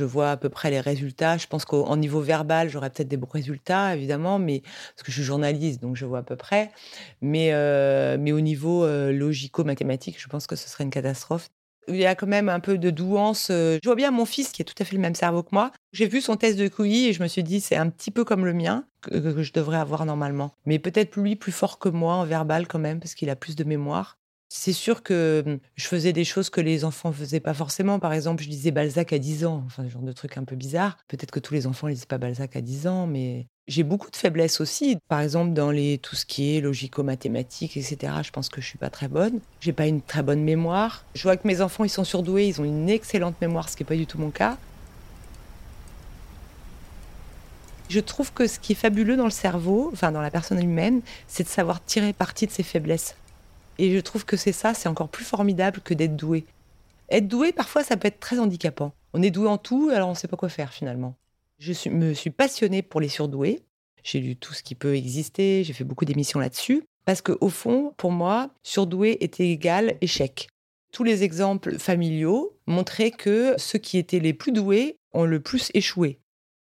[0.00, 1.36] je vois à peu près les résultats.
[1.36, 5.16] Je pense qu'au niveau verbal, j'aurais peut-être des bons résultats, évidemment, mais parce que je
[5.16, 6.70] suis journaliste, donc je vois à peu près.
[7.20, 11.48] Mais, euh, mais au niveau euh, logico-mathématique, je pense que ce serait une catastrophe.
[11.88, 13.48] il y a quand même un peu de douance.
[13.50, 15.70] Je vois bien mon fils qui a tout à fait le même cerveau que moi.
[15.92, 18.24] J'ai vu son test de QI et je me suis dit c'est un petit peu
[18.24, 20.52] comme le mien que je devrais avoir normalement.
[20.66, 23.56] Mais peut-être lui plus fort que moi en verbal quand même parce qu'il a plus
[23.56, 24.19] de mémoire.
[24.52, 28.00] C'est sûr que hum, je faisais des choses que les enfants faisaient pas forcément.
[28.00, 30.56] Par exemple, je lisais Balzac à 10 ans, enfin, ce genre de truc un peu
[30.56, 30.98] bizarre.
[31.06, 34.10] Peut-être que tous les enfants ne lisent pas Balzac à 10 ans, mais j'ai beaucoup
[34.10, 34.98] de faiblesses aussi.
[35.06, 38.78] Par exemple, dans les, tout ce qui est logico-mathématiques, etc., je pense que je suis
[38.78, 39.38] pas très bonne.
[39.60, 41.04] J'ai pas une très bonne mémoire.
[41.14, 43.84] Je vois que mes enfants, ils sont surdoués, ils ont une excellente mémoire, ce qui
[43.84, 44.58] n'est pas du tout mon cas.
[47.88, 51.02] Je trouve que ce qui est fabuleux dans le cerveau, enfin dans la personne humaine,
[51.28, 53.14] c'est de savoir tirer parti de ses faiblesses.
[53.80, 56.44] Et je trouve que c'est ça, c'est encore plus formidable que d'être doué.
[57.08, 58.92] Être doué, parfois, ça peut être très handicapant.
[59.14, 61.16] On est doué en tout, alors on ne sait pas quoi faire finalement.
[61.58, 63.62] Je me suis passionnée pour les surdoués.
[64.02, 66.84] J'ai lu tout ce qui peut exister, j'ai fait beaucoup d'émissions là-dessus.
[67.06, 70.48] Parce qu'au fond, pour moi, surdoué était égal échec.
[70.92, 75.70] Tous les exemples familiaux montraient que ceux qui étaient les plus doués ont le plus
[75.72, 76.18] échoué.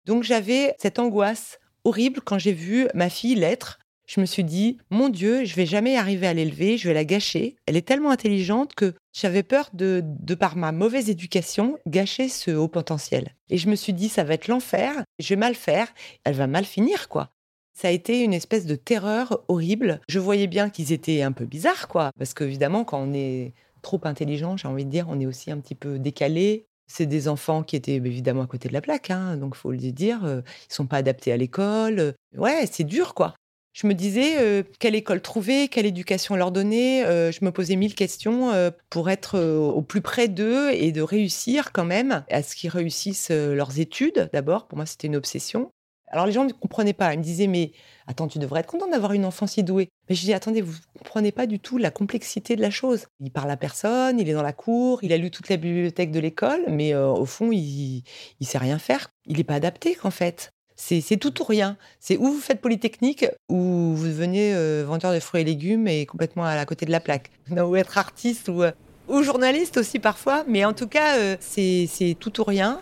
[0.04, 4.78] Donc j'avais cette angoisse horrible quand j'ai vu ma fille l'être je me suis dit,
[4.90, 7.56] mon Dieu, je vais jamais arriver à l'élever, je vais la gâcher.
[7.66, 12.52] Elle est tellement intelligente que j'avais peur de, de par ma mauvaise éducation, gâcher ce
[12.52, 13.36] haut potentiel.
[13.50, 15.88] Et je me suis dit, ça va être l'enfer, je vais mal faire,
[16.24, 17.32] elle va mal finir, quoi.
[17.74, 20.00] Ça a été une espèce de terreur horrible.
[20.08, 22.12] Je voyais bien qu'ils étaient un peu bizarres, quoi.
[22.18, 25.60] Parce qu'évidemment, quand on est trop intelligent, j'ai envie de dire, on est aussi un
[25.60, 26.68] petit peu décalé.
[26.88, 29.78] C'est des enfants qui étaient évidemment à côté de la plaque, hein, donc faut le
[29.78, 30.24] dire.
[30.24, 32.14] Euh, ils sont pas adaptés à l'école.
[32.38, 33.34] Ouais, c'est dur, quoi
[33.76, 37.04] je me disais euh, quelle école trouver, quelle éducation leur donner.
[37.04, 41.02] Euh, je me posais mille questions euh, pour être au plus près d'eux et de
[41.02, 44.30] réussir quand même à ce qu'ils réussissent leurs études.
[44.32, 45.72] D'abord, pour moi, c'était une obsession.
[46.08, 47.14] Alors les gens ne comprenaient pas.
[47.14, 47.74] Ils me disaient mais
[48.08, 49.90] attends, tu devrais être content d'avoir une enfant si douée.
[50.08, 53.08] Mais je dis attendez, vous ne comprenez pas du tout la complexité de la chose.
[53.20, 56.12] Il parle à personne, il est dans la cour, il a lu toute la bibliothèque
[56.12, 58.04] de l'école, mais au fond, il,
[58.40, 59.10] il sait rien faire.
[59.26, 60.54] Il n'est pas adapté en fait.
[60.76, 61.78] C'est tout ou rien.
[62.00, 66.06] C'est où vous faites Polytechnique ou vous devenez euh, vendeur de fruits et légumes et
[66.06, 67.32] complètement à côté de la plaque.
[67.52, 68.72] Ou être artiste ou, euh,
[69.08, 70.44] ou journaliste aussi parfois.
[70.48, 72.82] Mais en tout cas, euh, c'est tout ou rien.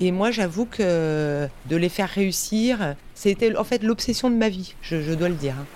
[0.00, 4.74] Et moi, j'avoue que de les faire réussir, c'était en fait l'obsession de ma vie,
[4.82, 5.54] je, dois le dire.
[5.60, 5.66] Hein.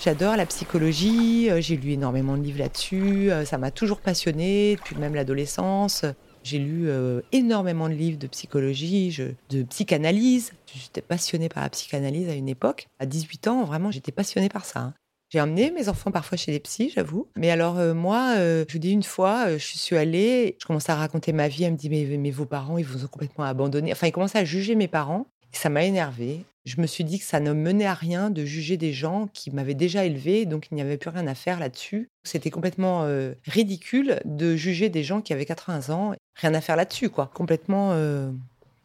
[0.00, 5.14] J'adore la psychologie, j'ai lu énormément de livres là-dessus, ça m'a toujours passionné depuis même
[5.14, 6.04] l'adolescence.
[6.46, 9.18] J'ai lu euh, énormément de livres de psychologie,
[9.50, 10.52] de psychanalyse.
[10.72, 12.86] J'étais passionnée par la psychanalyse à une époque.
[13.00, 14.78] À 18 ans, vraiment, j'étais passionnée par ça.
[14.78, 14.94] Hein.
[15.28, 17.26] J'ai emmené mes enfants parfois chez les psys, j'avoue.
[17.36, 20.92] Mais alors, euh, moi, euh, je vous dis une fois, je suis allée, je commençais
[20.92, 21.64] à raconter ma vie.
[21.64, 23.90] Elle me dit mais, vos parents, ils vous ont complètement abandonné.
[23.90, 25.26] Enfin, ils commençaient à juger mes parents.
[25.52, 26.44] Et ça m'a énervée.
[26.66, 29.52] Je me suis dit que ça ne menait à rien de juger des gens qui
[29.52, 32.10] m'avaient déjà élevé, donc il n'y avait plus rien à faire là-dessus.
[32.24, 36.74] C'était complètement euh, ridicule de juger des gens qui avaient 80 ans, rien à faire
[36.74, 37.30] là-dessus, quoi.
[37.32, 38.32] Complètement euh,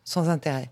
[0.03, 0.69] sans intérêt.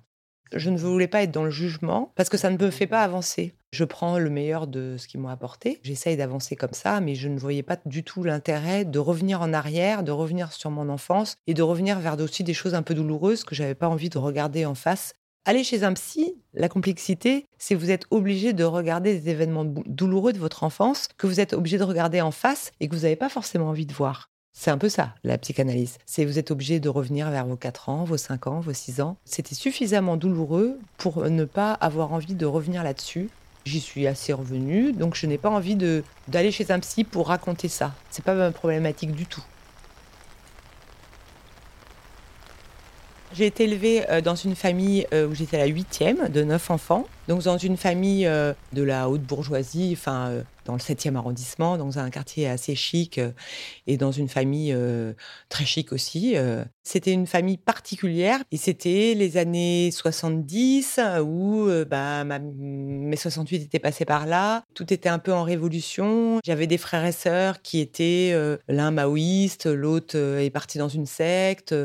[0.53, 3.01] Je ne voulais pas être dans le jugement parce que ça ne me fait pas
[3.01, 3.53] avancer.
[3.71, 5.79] Je prends le meilleur de ce qu'ils m'ont apporté.
[5.83, 9.53] J'essaye d'avancer comme ça, mais je ne voyais pas du tout l'intérêt de revenir en
[9.53, 12.95] arrière, de revenir sur mon enfance et de revenir vers aussi des choses un peu
[12.95, 15.13] douloureuses que j'avais pas envie de regarder en face
[15.45, 20.33] Aller chez un psy, la complexité, c'est vous êtes obligé de regarder des événements douloureux
[20.33, 23.15] de votre enfance que vous êtes obligé de regarder en face et que vous n'avez
[23.15, 24.29] pas forcément envie de voir.
[24.51, 25.97] C'est un peu ça, la psychanalyse.
[26.05, 28.99] C'est vous êtes obligé de revenir vers vos 4 ans, vos 5 ans, vos 6
[28.99, 29.15] ans.
[29.23, 33.29] C'était suffisamment douloureux pour ne pas avoir envie de revenir là-dessus.
[33.65, 35.77] J'y suis assez revenue, donc je n'ai pas envie
[36.27, 37.93] d'aller chez un psy pour raconter ça.
[38.09, 39.43] C'est pas problématique du tout.
[43.31, 47.05] J'ai été élevée euh, dans une famille euh, où j'étais la huitième de neuf enfants.
[47.27, 50.31] Donc dans une famille euh, de la haute bourgeoisie, enfin
[50.69, 53.31] dans le 7e arrondissement, dans un quartier assez chic euh,
[53.87, 55.13] et dans une famille euh,
[55.49, 56.37] très chic aussi.
[56.37, 56.63] Euh.
[56.83, 64.05] C'était une famille particulière et c'était les années 70 où bah, mes 68 étaient passés
[64.05, 64.63] par là.
[64.73, 66.39] Tout était un peu en révolution.
[66.43, 68.33] J'avais des frères et sœurs qui étaient
[68.67, 71.75] l'un maoïste, l'autre est parti dans une secte,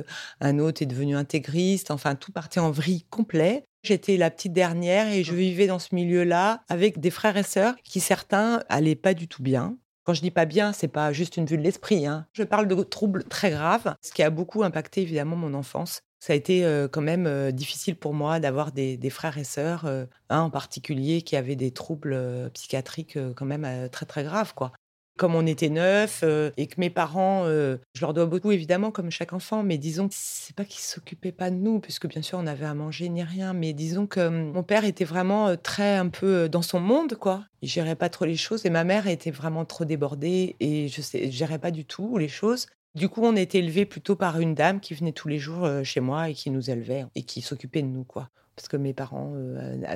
[0.41, 1.91] un autre est devenu intégriste.
[1.91, 3.67] Enfin, tout partait en vrille complet.
[3.85, 5.37] J'étais la petite dernière et je mmh.
[5.37, 9.43] vivais dans ce milieu-là avec des frères et sœurs qui certains allaient pas du tout
[9.43, 9.77] bien.
[10.05, 12.07] Quand je dis pas bien, c'est pas juste une vue de l'esprit.
[12.07, 12.27] Hein.
[12.33, 16.01] Je parle de troubles très graves, ce qui a beaucoup impacté évidemment mon enfance.
[16.19, 19.85] Ça a été euh, quand même euh, difficile pour moi d'avoir des, frères et sœurs,
[19.85, 22.19] euh, un en particulier qui avait des troubles
[22.55, 24.73] psychiatriques quand même très très graves quoi.
[25.17, 28.91] Comme on était neuf euh, et que mes parents, euh, je leur dois beaucoup évidemment
[28.91, 32.23] comme chaque enfant, mais disons que c'est pas qu'ils s'occupaient pas de nous, puisque bien
[32.23, 35.49] sûr on avait à manger ni rien, mais disons que hum, mon père était vraiment
[35.49, 37.45] euh, très un peu dans son monde, quoi.
[37.63, 41.01] Il gérait pas trop les choses et ma mère était vraiment trop débordée et je
[41.01, 42.67] sais, gérais pas du tout les choses.
[42.95, 46.01] Du coup, on était élevés plutôt par une dame qui venait tous les jours chez
[46.01, 49.33] moi et qui nous élevait et qui s'occupait de nous, quoi parce que mes parents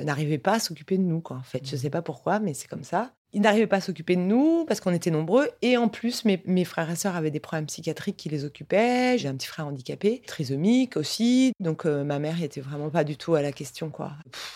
[0.03, 1.37] n'arrivaient pas à s'occuper de nous, quoi.
[1.37, 3.13] En fait, je sais pas pourquoi, mais c'est comme ça.
[3.31, 5.49] Ils n'arrivaient pas à s'occuper de nous parce qu'on était nombreux.
[5.61, 9.17] Et en plus, mes, frères et sœurs avaient des problèmes psychiatriques qui les occupaient.
[9.17, 11.53] J'ai un petit frère handicapé, trisomique aussi.
[11.59, 14.13] Donc euh, ma mère était vraiment pas du tout à la question, quoi.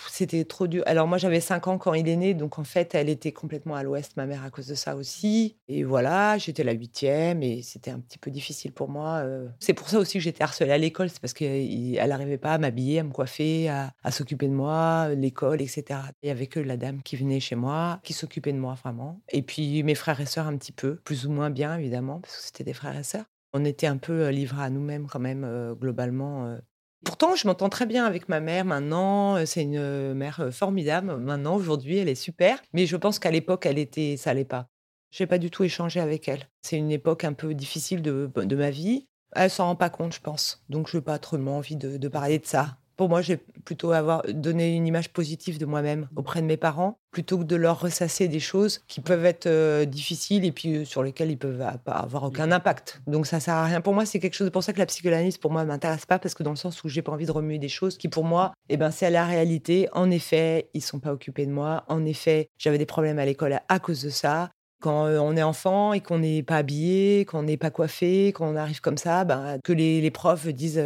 [0.10, 0.84] C'était trop dur.
[0.88, 2.34] Alors moi, j'avais 5 ans quand il est né.
[2.34, 5.56] Donc en fait, elle était complètement à l'ouest, ma mère, à cause de ça aussi.
[5.68, 9.18] Et voilà, j'étais la huitième et c'était un petit peu difficile pour moi.
[9.24, 9.48] Euh.
[9.60, 11.10] C'est pour ça aussi que j'étais harcelée à l'école.
[11.10, 15.62] C'est parce qu'elle n'arrivait pas à m'habiller, à me coiffer, à, s'occuper de moi, l'école,
[15.62, 16.00] etc.
[16.24, 19.22] Il y avait que la dame qui venait chez moi, qui s'occupait de moi vraiment.
[19.30, 22.38] Et puis mes frères et sœurs un petit peu, plus ou moins bien, évidemment, parce
[22.38, 23.26] que c'était des frères et sœurs.
[23.54, 26.58] On était un peu livrés à nous-mêmes, quand même, globalement.
[27.06, 29.46] Pourtant, je m'entends très bien avec ma mère maintenant.
[29.46, 31.18] C'est une mère formidable.
[31.18, 32.60] Maintenant, aujourd'hui, elle est super.
[32.74, 34.70] Mais je pense qu'à l'époque, elle était, ça allait pas.
[35.12, 36.48] J'ai pas du tout échangé avec elle.
[36.64, 39.06] C'est une époque un peu difficile de, de ma vie.
[39.36, 40.64] Elle s'en rend pas compte, je pense.
[40.70, 42.78] Donc, je n'ai pas trop envie de parler de ça.
[42.96, 47.00] Pour moi, j'ai plutôt avoir donné une image positive de moi-même auprès de mes parents,
[47.12, 50.86] plutôt que de leur ressasser des choses qui peuvent être euh, difficiles et puis euh,
[50.86, 53.02] sur lesquelles ils peuvent pas avoir aucun impact.
[53.08, 53.82] Donc ça sert à rien.
[53.82, 54.50] Pour moi, c'est quelque chose.
[54.52, 56.90] pour ça que la psychanalyse, pour moi, m'intéresse pas parce que dans le sens où
[56.90, 59.88] j'ai pas envie de remuer des choses qui, pour moi, eh ben c'est la réalité.
[59.94, 61.86] En effet, ils sont pas occupés de moi.
[61.88, 64.50] En effet, j'avais des problèmes à l'école à cause de ça
[64.84, 68.82] quand on est enfant et qu'on n'est pas habillé, qu'on n'est pas coiffé, qu'on arrive
[68.82, 70.84] comme ça, ben, que les, profs disent,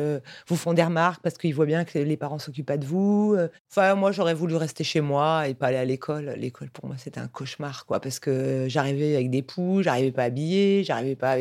[0.47, 3.35] vous font des remarques parce qu'ils voient bien que les parents s'occupent pas de vous.
[3.71, 6.35] Enfin, moi, j'aurais voulu rester chez moi et pas aller à l'école.
[6.37, 10.25] L'école, pour moi, c'était un cauchemar, quoi, parce que j'arrivais avec des poux, j'arrivais pas
[10.25, 11.37] habillé, j'arrivais pas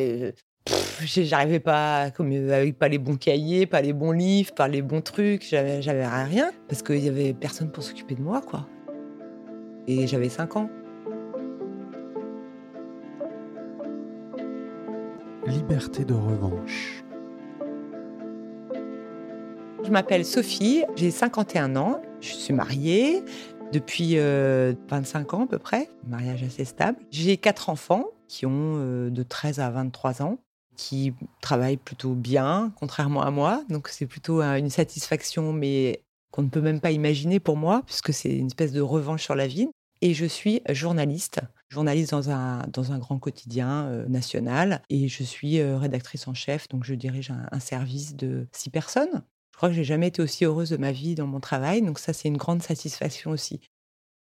[1.04, 5.02] j'arrivais pas comme avec pas les bons cahiers, pas les bons livres, pas les bons
[5.02, 8.66] trucs, j'avais rien parce qu'il y avait personne pour s'occuper de moi quoi.
[9.86, 10.70] Et j'avais 5 ans.
[15.68, 17.02] Liberté de revanche.
[19.82, 23.24] Je m'appelle Sophie, j'ai 51 ans, je suis mariée
[23.72, 26.98] depuis 25 euh, ans à peu près, mariage assez stable.
[27.10, 30.38] J'ai quatre enfants qui ont euh, de 13 à 23 ans,
[30.76, 33.64] qui travaillent plutôt bien, contrairement à moi.
[33.68, 38.12] Donc c'est plutôt une satisfaction, mais qu'on ne peut même pas imaginer pour moi, puisque
[38.12, 39.68] c'est une espèce de revanche sur la vie.
[40.00, 45.22] Et je suis journaliste journaliste dans un, dans un grand quotidien euh, national et je
[45.22, 49.22] suis euh, rédactrice en chef, donc je dirige un, service de six personnes.
[49.52, 51.98] Je crois que j'ai jamais été aussi heureuse de ma vie dans mon travail, donc
[51.98, 53.60] ça c'est une grande satisfaction aussi.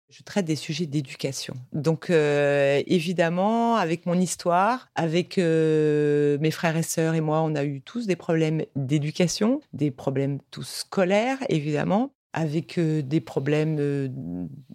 [0.09, 1.53] Je traite des sujets d'éducation.
[1.71, 7.63] Donc euh, évidemment, avec mon histoire, avec mes frères et sœurs et moi, on a
[7.63, 14.09] eu tous des problèmes d'éducation, des problèmes tous scolaires évidemment, avec des problèmes,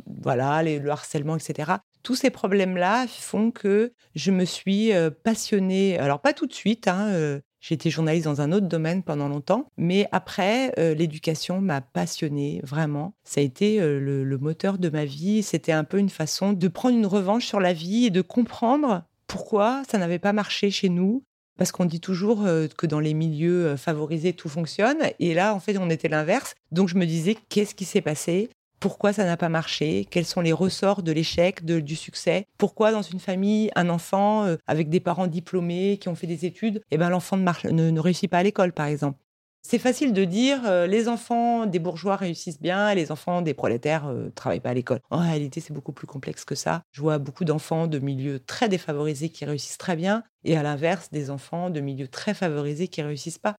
[0.07, 4.93] voilà, le harcèlement, etc tous ces problèmes-là font que je me suis
[5.25, 5.99] passionnée.
[5.99, 6.87] Alors pas tout de suite.
[6.87, 12.61] Hein, j'ai été journaliste dans un autre domaine pendant longtemps, mais après, l'éducation m'a passionnée,
[12.63, 13.15] vraiment.
[13.25, 15.43] Ça a été le, moteur de ma vie.
[15.43, 19.05] C'était un peu une façon de prendre une revanche sur la vie et de comprendre
[19.27, 21.25] pourquoi ça n'avait pas marché chez nous.
[21.57, 22.45] Parce qu'on dit toujours
[22.77, 24.99] que dans les milieux favorisés, tout fonctionne.
[25.21, 26.55] Et là, en fait, on était l'inverse.
[26.73, 28.51] Donc, je me disais, qu'est-ce qui s'est passé?
[28.85, 33.01] Pourquoi ça n'a pas marché, quels sont les ressorts de l'échec, du succès, pourquoi dans
[33.01, 36.99] une famille, un enfant euh, avec des parents diplômés qui ont fait des études, eh
[36.99, 39.19] ben, l'enfant ne, réussit pas à l'école, par exemple?
[39.67, 43.55] C'est facile de dire euh, les enfants des bourgeois réussissent bien et les enfants des
[43.55, 45.01] prolétaires ne euh, travaillent pas à l'école.
[45.09, 46.83] En réalité, c'est beaucoup plus complexe que ça.
[46.93, 51.11] Je vois beaucoup d'enfants de milieux très défavorisés qui réussissent très bien et à l'inverse,
[51.11, 53.57] des enfants de milieux très favorisés qui réussissent pas.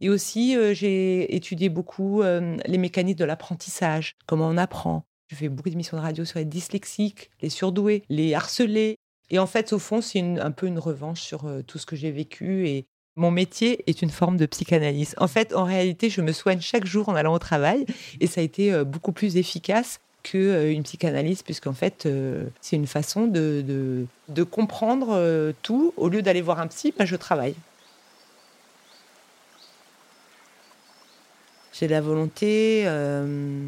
[0.00, 5.02] Et aussi, j'ai étudié beaucoup les mécanismes de l'apprentissage, comment on apprend.
[5.26, 8.94] Je fais beaucoup d'émissions de radio sur les dyslexiques, les surdoués, les harcelés.
[9.30, 12.12] Et en fait, au fond, c'est un peu une revanche sur tout ce que j'ai
[12.12, 12.68] vécu.
[12.68, 12.86] Et
[13.18, 15.14] mon métier est une forme de psychanalyse.
[15.18, 17.84] En fait, en réalité, je me soigne chaque jour en allant au travail.
[18.20, 22.08] Et ça a été beaucoup plus efficace qu'une psychanalyse, puisqu'en fait,
[22.60, 24.06] c'est une façon de,
[24.50, 25.92] comprendre tout.
[25.96, 27.54] Au lieu d'aller voir un psy, ben, je travaille.
[31.78, 33.66] j'ai la volonté euh,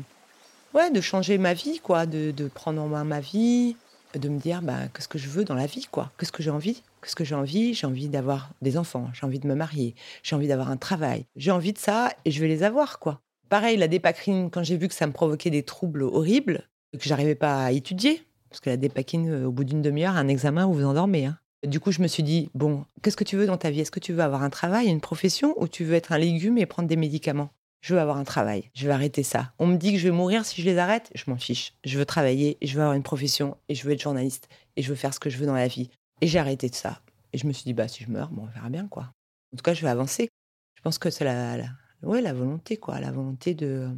[0.74, 3.76] de changer ma vie, de, prendre en main ma vie,
[4.18, 6.50] de me dire bah, qu'est-ce que je veux dans la vie, quoi, qu'est-ce que j'ai
[6.50, 6.82] envie?
[7.02, 7.74] Qu'est-ce que j'ai envie?
[7.74, 11.24] J'ai envie d'avoir des enfants, j'ai envie de me marier, j'ai envie d'avoir un travail,
[11.36, 13.20] j'ai envie de ça et je vais les avoir, quoi.
[13.48, 17.34] Pareil, la dépacrine, quand j'ai vu que ça me provoquait des troubles horribles, que j'arrivais
[17.34, 20.74] pas à étudier, parce que la dépakine, euh, au bout d'une demi-heure, un examen, vous
[20.74, 21.26] vous endormez.
[21.26, 21.38] Hein.
[21.66, 23.80] Du coup, je me suis dit, bon, qu'est-ce que tu veux dans ta vie?
[23.80, 26.58] Est-ce que tu veux avoir un travail, une profession, ou tu veux être un légume
[26.58, 27.50] et prendre des médicaments?
[27.80, 29.52] Je veux avoir un travail, je veux arrêter ça.
[29.58, 31.74] On me dit que je vais mourir si je les arrête, je m'en fiche.
[31.84, 34.90] Je veux travailler, je veux avoir une profession, et je veux être journaliste, et je
[34.90, 35.90] veux faire ce que je veux dans la vie.
[36.20, 37.00] Et j'ai arrêté de ça.
[37.32, 39.12] Et je me suis dit, bah, si je meurs, bon, on verra bien, quoi.
[39.52, 40.28] En tout cas, je vais avancer.
[40.74, 41.68] Je pense que c'est la, la,
[42.02, 43.00] ouais, la volonté, quoi.
[43.00, 43.88] La volonté de,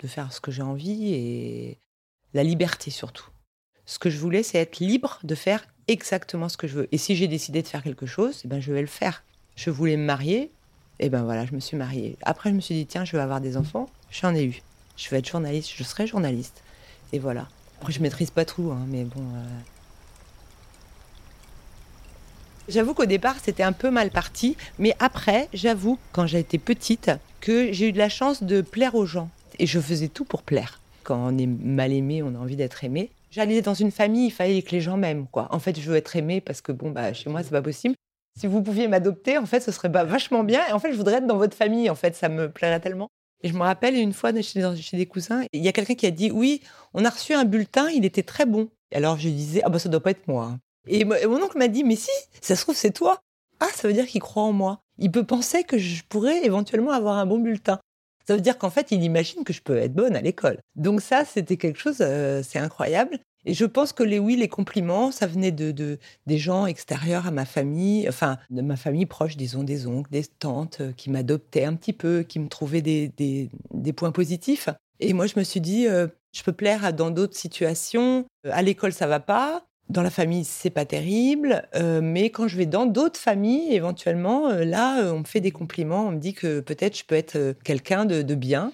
[0.00, 1.78] de faire ce que j'ai envie et
[2.34, 3.28] la liberté surtout.
[3.86, 6.88] Ce que je voulais, c'est être libre de faire exactement ce que je veux.
[6.92, 9.24] Et si j'ai décidé de faire quelque chose, eh ben, je vais le faire.
[9.56, 10.52] Je voulais me marier,
[11.00, 12.16] et ben voilà, je me suis mariée.
[12.22, 13.88] Après, je me suis dit, tiens, je vais avoir des enfants.
[14.10, 14.62] J'en ai eu.
[14.98, 16.62] Je vais être journaliste, je serai journaliste.
[17.14, 17.48] Et voilà.
[17.80, 19.22] Après, je maîtrise pas tout, hein, mais bon.
[19.22, 19.44] Euh.
[22.68, 24.58] J'avoue qu'au départ, c'était un peu mal parti.
[24.78, 27.10] Mais après, j'avoue, quand j'ai été petite,
[27.40, 29.30] que j'ai eu de la chance de plaire aux gens.
[29.58, 30.80] Et je faisais tout pour plaire.
[31.02, 33.10] Quand on est mal aimé, on a envie d'être aimé.
[33.30, 35.48] J'allais dans une famille, il fallait que les gens m'aiment, quoi.
[35.50, 37.94] En fait, je veux être aimée parce que, bon, bah, chez moi, c'est pas possible.
[38.38, 40.66] Si vous pouviez m'adopter, en fait, ce serait bah, vachement bien.
[40.68, 43.08] Et en fait, je voudrais être dans votre famille, en fait, ça me plairait tellement.
[43.42, 46.06] Et je me rappelle une fois chez, chez des cousins, il y a quelqu'un qui
[46.06, 46.62] a dit Oui,
[46.94, 48.68] on a reçu un bulletin, il était très bon.
[48.94, 50.44] Alors je disais Ah, bah, ça doit pas être moi.
[50.44, 50.58] Hein.
[50.86, 53.20] Et mon oncle m'a dit Mais si, ça se trouve, c'est toi.
[53.60, 54.82] Ah, ça veut dire qu'il croit en moi.
[54.98, 57.78] Il peut penser que je pourrais éventuellement avoir un bon bulletin.
[58.26, 60.60] Ça veut dire qu'en fait, il imagine que je peux être bonne à l'école.
[60.76, 63.18] Donc ça, c'était quelque chose, euh, c'est incroyable.
[63.44, 67.26] Et je pense que les oui, les compliments, ça venait de, de, des gens extérieurs
[67.26, 71.10] à ma famille, enfin de ma famille proche, disons des oncles, des tantes euh, qui
[71.10, 73.50] m'adoptaient un petit peu, qui me trouvaient des,
[73.96, 74.68] points positifs.
[75.00, 78.26] Et moi, je me suis dit, euh, je peux plaire dans d'autres situations.
[78.44, 82.56] À l'école, ça va pas dans la famille, c'est pas terrible, euh, mais quand je
[82.56, 86.18] vais dans d'autres familles, éventuellement, euh, là, euh, on me fait des compliments, on me
[86.18, 88.72] dit que peut-être je peux être quelqu'un de, bien.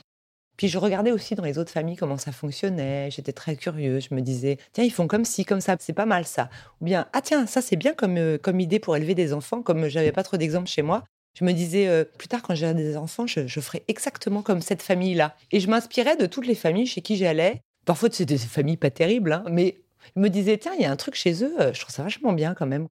[0.57, 3.11] Puis je regardais aussi dans les autres familles comment ça fonctionnait.
[3.11, 4.07] J'étais très curieuse.
[4.11, 6.49] Je me disais, tiens, ils font comme ci, comme ça, c'est pas mal ça.
[6.81, 9.89] Ou bien, ah tiens, ça c'est bien comme, comme idée pour élever des enfants, comme
[9.89, 11.05] j'avais pas trop d'exemples chez moi.
[11.39, 14.81] Je me disais, plus tard, quand j'aurai des enfants, je, je ferai exactement comme cette
[14.81, 15.37] famille-là.
[15.53, 17.61] Et je m'inspirais de toutes les familles chez qui j'allais.
[17.85, 19.77] Parfois, c'était des familles pas terribles, hein, mais
[20.15, 22.03] je me disais, tiens, il y a un truc chez eux, euh, je trouve ça
[22.03, 22.89] vachement bien quand même.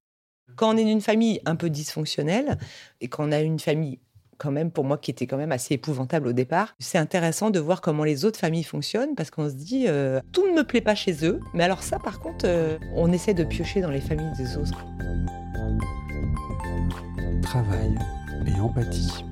[0.56, 2.56] Quand on est d'une famille un peu dysfonctionnelle
[3.00, 3.98] et qu'on a une famille
[4.38, 7.58] quand même, pour moi, qui était quand même assez épouvantable au départ, c'est intéressant de
[7.58, 10.80] voir comment les autres familles fonctionnent parce qu'on se dit, euh, tout ne me plaît
[10.80, 14.00] pas chez eux, mais alors ça, par contre, euh, on essaie de piocher dans les
[14.00, 14.84] familles des autres.
[17.42, 17.94] Travail
[18.46, 19.24] et empathie.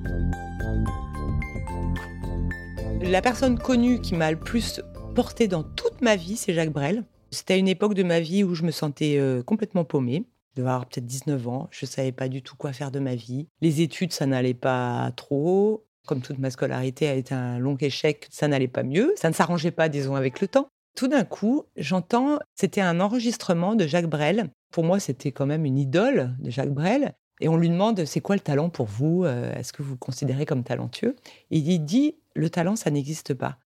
[3.01, 4.81] La personne connue qui m'a le plus
[5.13, 7.03] porté dans toute ma vie, c'est Jacques Brel.
[7.31, 10.25] C'était une époque de ma vie où je me sentais euh, complètement paumée.
[10.55, 11.67] Je devais avoir peut-être 19 ans.
[11.71, 13.47] Je ne savais pas du tout quoi faire de ma vie.
[13.61, 15.85] Les études, ça n'allait pas trop.
[16.07, 19.13] Comme toute ma scolarité a été un long échec, ça n'allait pas mieux.
[19.17, 20.67] Ça ne s'arrangeait pas, disons, avec le temps.
[20.95, 24.49] Tout d'un coup, j'entends, c'était un enregistrement de Jacques Brel.
[24.71, 27.13] Pour moi, c'était quand même une idole de Jacques Brel.
[27.41, 29.25] Et on lui demande, c'est quoi le talent pour vous?
[29.25, 31.17] Euh, Est-ce que vous considérez comme talentueux?
[31.51, 33.57] Et il dit, le talent, ça n'existe pas.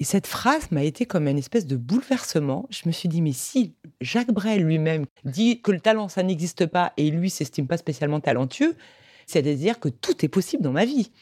[0.00, 2.66] Et cette phrase m'a été comme une espèce de bouleversement.
[2.70, 6.64] Je me suis dit, mais si Jacques Brel lui-même dit que le talent, ça n'existe
[6.64, 8.76] pas, et lui s'estime pas spécialement talentueux,
[9.26, 11.12] c'est-à-dire que tout est possible dans ma vie.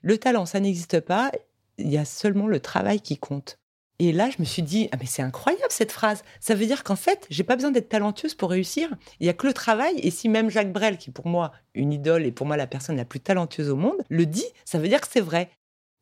[0.00, 1.30] Le talent, ça n'existe pas,
[1.76, 3.58] il y a seulement le travail qui compte.
[3.98, 6.24] Et là, je me suis dit, ah mais c'est incroyable cette phrase.
[6.40, 8.88] Ça veut dire qu'en fait, j'ai pas besoin d'être talentueuse pour réussir.
[9.20, 9.94] Il y a que le travail.
[9.98, 12.66] Et si même Jacques Brel, qui est pour moi une idole et pour moi la
[12.66, 15.50] personne la plus talentueuse au monde, le dit, ça veut dire que c'est vrai.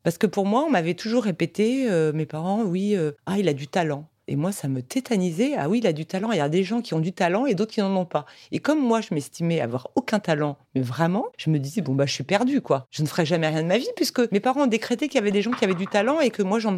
[0.03, 3.47] Parce que pour moi, on m'avait toujours répété, euh, mes parents, oui, euh, ah, il
[3.47, 4.07] a du talent.
[4.27, 5.55] Et moi, ça me tétanisait.
[5.57, 6.31] Ah oui, il a du talent.
[6.31, 8.25] Il y a des gens qui ont du talent et d'autres qui n'en ont pas.
[8.51, 12.05] Et comme moi, je m'estimais avoir aucun talent, mais vraiment, je me disais, bon, bah,
[12.05, 12.87] je suis perdue, quoi.
[12.91, 15.21] Je ne ferai jamais rien de ma vie puisque mes parents ont décrété qu'il y
[15.21, 16.77] avait des gens qui avaient du talent et que moi, j'en,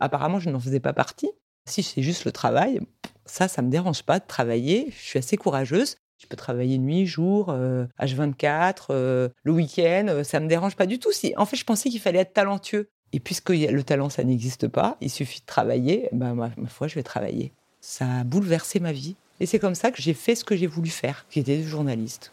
[0.00, 1.30] apparemment, je n'en faisais pas partie.
[1.64, 2.80] Si c'est juste le travail,
[3.24, 4.88] ça, ça me dérange pas de travailler.
[4.90, 5.96] Je suis assez courageuse.
[6.20, 7.50] Je peux travailler nuit, jour,
[7.98, 11.12] H24, euh, euh, le week-end, euh, ça me dérange pas du tout.
[11.12, 12.90] Si, en fait, je pensais qu'il fallait être talentueux.
[13.14, 16.88] Et puisque le talent, ça n'existe pas, il suffit de travailler, ben, ma, ma foi,
[16.88, 17.52] je vais travailler.
[17.80, 19.16] Ça a bouleversé ma vie.
[19.40, 22.32] Et c'est comme ça que j'ai fait ce que j'ai voulu faire, qui était journaliste.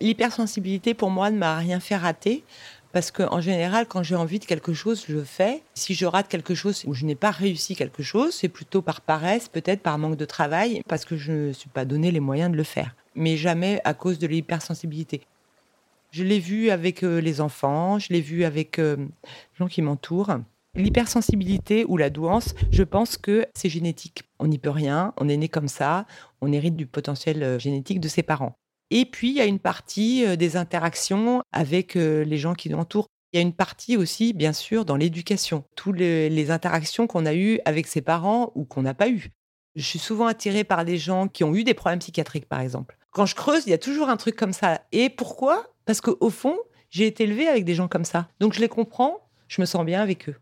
[0.00, 2.44] L'hypersensibilité, pour moi, ne m'a rien fait rater.
[2.92, 5.62] Parce qu'en général, quand j'ai envie de quelque chose, je le fais.
[5.74, 9.02] Si je rate quelque chose ou je n'ai pas réussi quelque chose, c'est plutôt par
[9.02, 12.20] paresse, peut-être par manque de travail, parce que je ne me suis pas donné les
[12.20, 12.96] moyens de le faire.
[13.14, 15.22] Mais jamais à cause de l'hypersensibilité.
[16.10, 19.82] Je l'ai vu avec euh, les enfants, je l'ai vu avec euh, les gens qui
[19.82, 20.38] m'entourent.
[20.74, 24.22] L'hypersensibilité ou la douance, je pense que c'est génétique.
[24.38, 26.06] On n'y peut rien, on est né comme ça,
[26.40, 28.56] on hérite du potentiel euh, génétique de ses parents.
[28.90, 32.70] Et puis, il y a une partie euh, des interactions avec euh, les gens qui
[32.70, 33.08] nous entourent.
[33.32, 35.64] Il y a une partie aussi, bien sûr, dans l'éducation.
[35.76, 39.28] Toutes les, interactions qu'on a eues avec ses parents ou qu'on n'a pas eues.
[39.76, 42.96] Je suis souvent attirée par des gens qui ont eu des problèmes psychiatriques, par exemple.
[43.12, 44.80] Quand je creuse, il y a toujours un truc comme ça.
[44.92, 45.66] Et pourquoi?
[45.84, 46.56] Parce qu'au fond,
[46.88, 48.28] j'ai été élevée avec des gens comme ça.
[48.40, 50.36] Donc je les comprends, je me sens bien avec eux.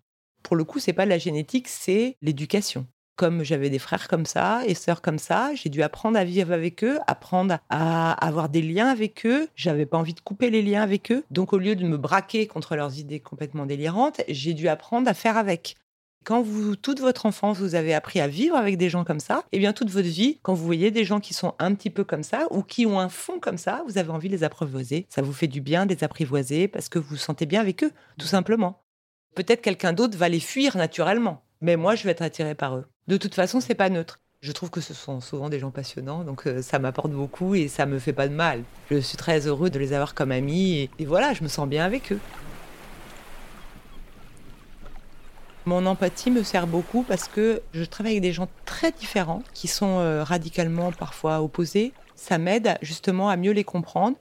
[0.44, 2.86] Pour le coup, c'est pas la génétique, c'est l'éducation.
[3.16, 6.52] Comme j'avais des frères comme ça et sœurs comme ça, j'ai dû apprendre à vivre
[6.52, 9.48] avec eux, apprendre à avoir des liens avec eux.
[9.54, 11.24] J'avais pas envie de couper les liens avec eux.
[11.30, 15.14] Donc au lieu de me braquer contre leurs idées complètement délirantes, j'ai dû apprendre à
[15.14, 15.76] faire avec
[16.26, 19.44] quand vous, toute votre enfance, vous avez appris à vivre avec des gens comme ça,
[19.52, 21.88] et eh bien toute votre vie, quand vous voyez des gens qui sont un petit
[21.88, 24.42] peu comme ça ou qui ont un fond comme ça, vous avez envie de les
[24.42, 25.06] apprivoiser.
[25.08, 27.84] Ça vous fait du bien de les apprivoiser parce que vous vous sentez bien avec
[27.84, 28.82] eux, tout simplement.
[29.36, 32.86] Peut-être quelqu'un d'autre va les fuir naturellement, mais moi je vais être attirée par eux.
[33.08, 34.18] De toute façon, c'est pas neutre.
[34.40, 37.68] Je trouve que ce sont souvent des gens passionnants, donc euh, ça m'apporte beaucoup et
[37.68, 38.62] ça me fait pas de mal.
[38.90, 41.84] Je suis très heureux de les avoir comme amis et voilà, je me sens bien
[41.84, 42.20] avec eux.
[45.66, 49.66] Mon empathie me sert beaucoup parce que je travaille avec des gens très différents, qui
[49.66, 51.92] sont euh, radicalement parfois opposés.
[52.14, 54.16] Ça m'aide justement à mieux les comprendre.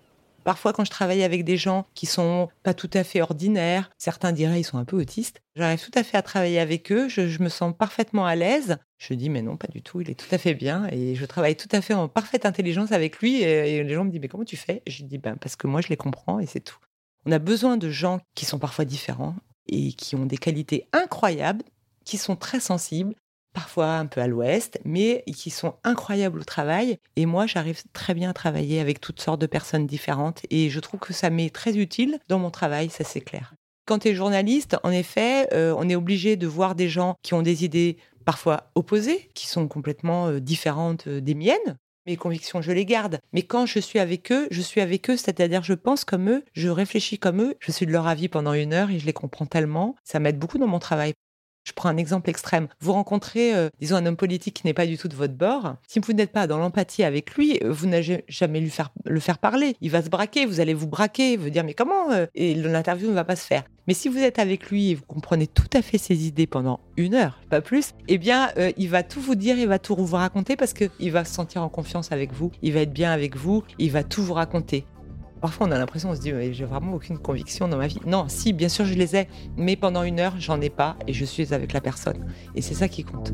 [0.45, 4.31] Parfois, quand je travaille avec des gens qui sont pas tout à fait ordinaires, certains
[4.31, 7.43] diraient ils sont un peu autistes, j'arrive tout à fait à travailler avec eux, je,
[7.43, 8.77] me sens parfaitement à l'aise.
[8.97, 11.25] Je dis mais non, pas du tout, il est tout à fait bien et je
[11.25, 14.29] travaille tout à fait en parfaite intelligence avec lui et, les gens me disent mais
[14.29, 14.81] comment tu fais?
[14.87, 16.77] Je dis ben parce que moi je les comprends et c'est tout.
[17.25, 19.35] On a besoin de gens qui sont parfois différents,
[19.67, 21.63] et qui ont des qualités incroyables,
[22.03, 23.15] qui sont très sensibles,
[23.55, 26.99] parfois un peu à l'ouest, mais qui sont incroyables au travail.
[27.15, 30.79] Et moi, j'arrive très bien à travailler avec toutes sortes de personnes différentes et je
[30.79, 33.53] trouve que ça m'est très utile dans mon travail, ça c'est clair.
[33.87, 37.33] Quand tu es journaliste, en effet, euh, on est obligé de voir des gens qui
[37.33, 42.61] ont des idées parfois opposées, qui sont complètement euh, différentes euh, des miennes, mes convictions,
[42.61, 43.19] je les garde.
[43.31, 46.43] Mais quand je suis avec eux, je suis avec eux, c'est-à-dire je pense comme eux,
[46.53, 49.13] je réfléchis comme eux, je suis de leur avis pendant une heure et je les
[49.13, 49.95] comprends tellement.
[50.03, 51.13] Ça m'aide beaucoup dans mon travail.
[51.65, 52.67] Je prends un exemple extrême.
[52.79, 55.75] Vous rencontrez, euh, disons, un homme politique qui n'est pas du tout de votre bord.
[55.87, 58.71] Si vous n'êtes pas dans l'empathie avec lui, euh, vous n'avez jamais lui
[59.05, 59.75] le faire parler.
[59.81, 63.09] Il va se braquer, vous allez vous braquer, vous dire mais comment euh, Et l'interview
[63.09, 63.63] ne va pas se faire.
[63.87, 66.79] Mais si vous êtes avec lui et vous comprenez tout à fait ses idées pendant
[66.97, 70.15] une heure, pas plus, eh bien, il va tout vous dire, il va tout vous
[70.15, 73.35] raconter parce qu'il va se sentir en confiance avec vous, il va être bien avec
[73.35, 74.85] vous, il va tout vous raconter.
[75.41, 77.99] Parfois, on a l'impression, on se dit, j'ai vraiment aucune conviction dans ma vie.
[78.05, 79.27] Non, si, bien sûr, je les ai,
[79.57, 82.25] mais pendant une heure, j'en ai pas et je suis avec la personne.
[82.55, 83.33] Et c'est ça qui compte.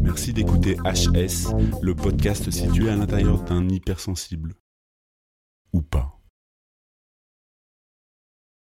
[0.00, 4.54] Merci d'écouter HS, le podcast situé à l'intérieur d'un hypersensible.
[5.72, 6.19] Ou pas.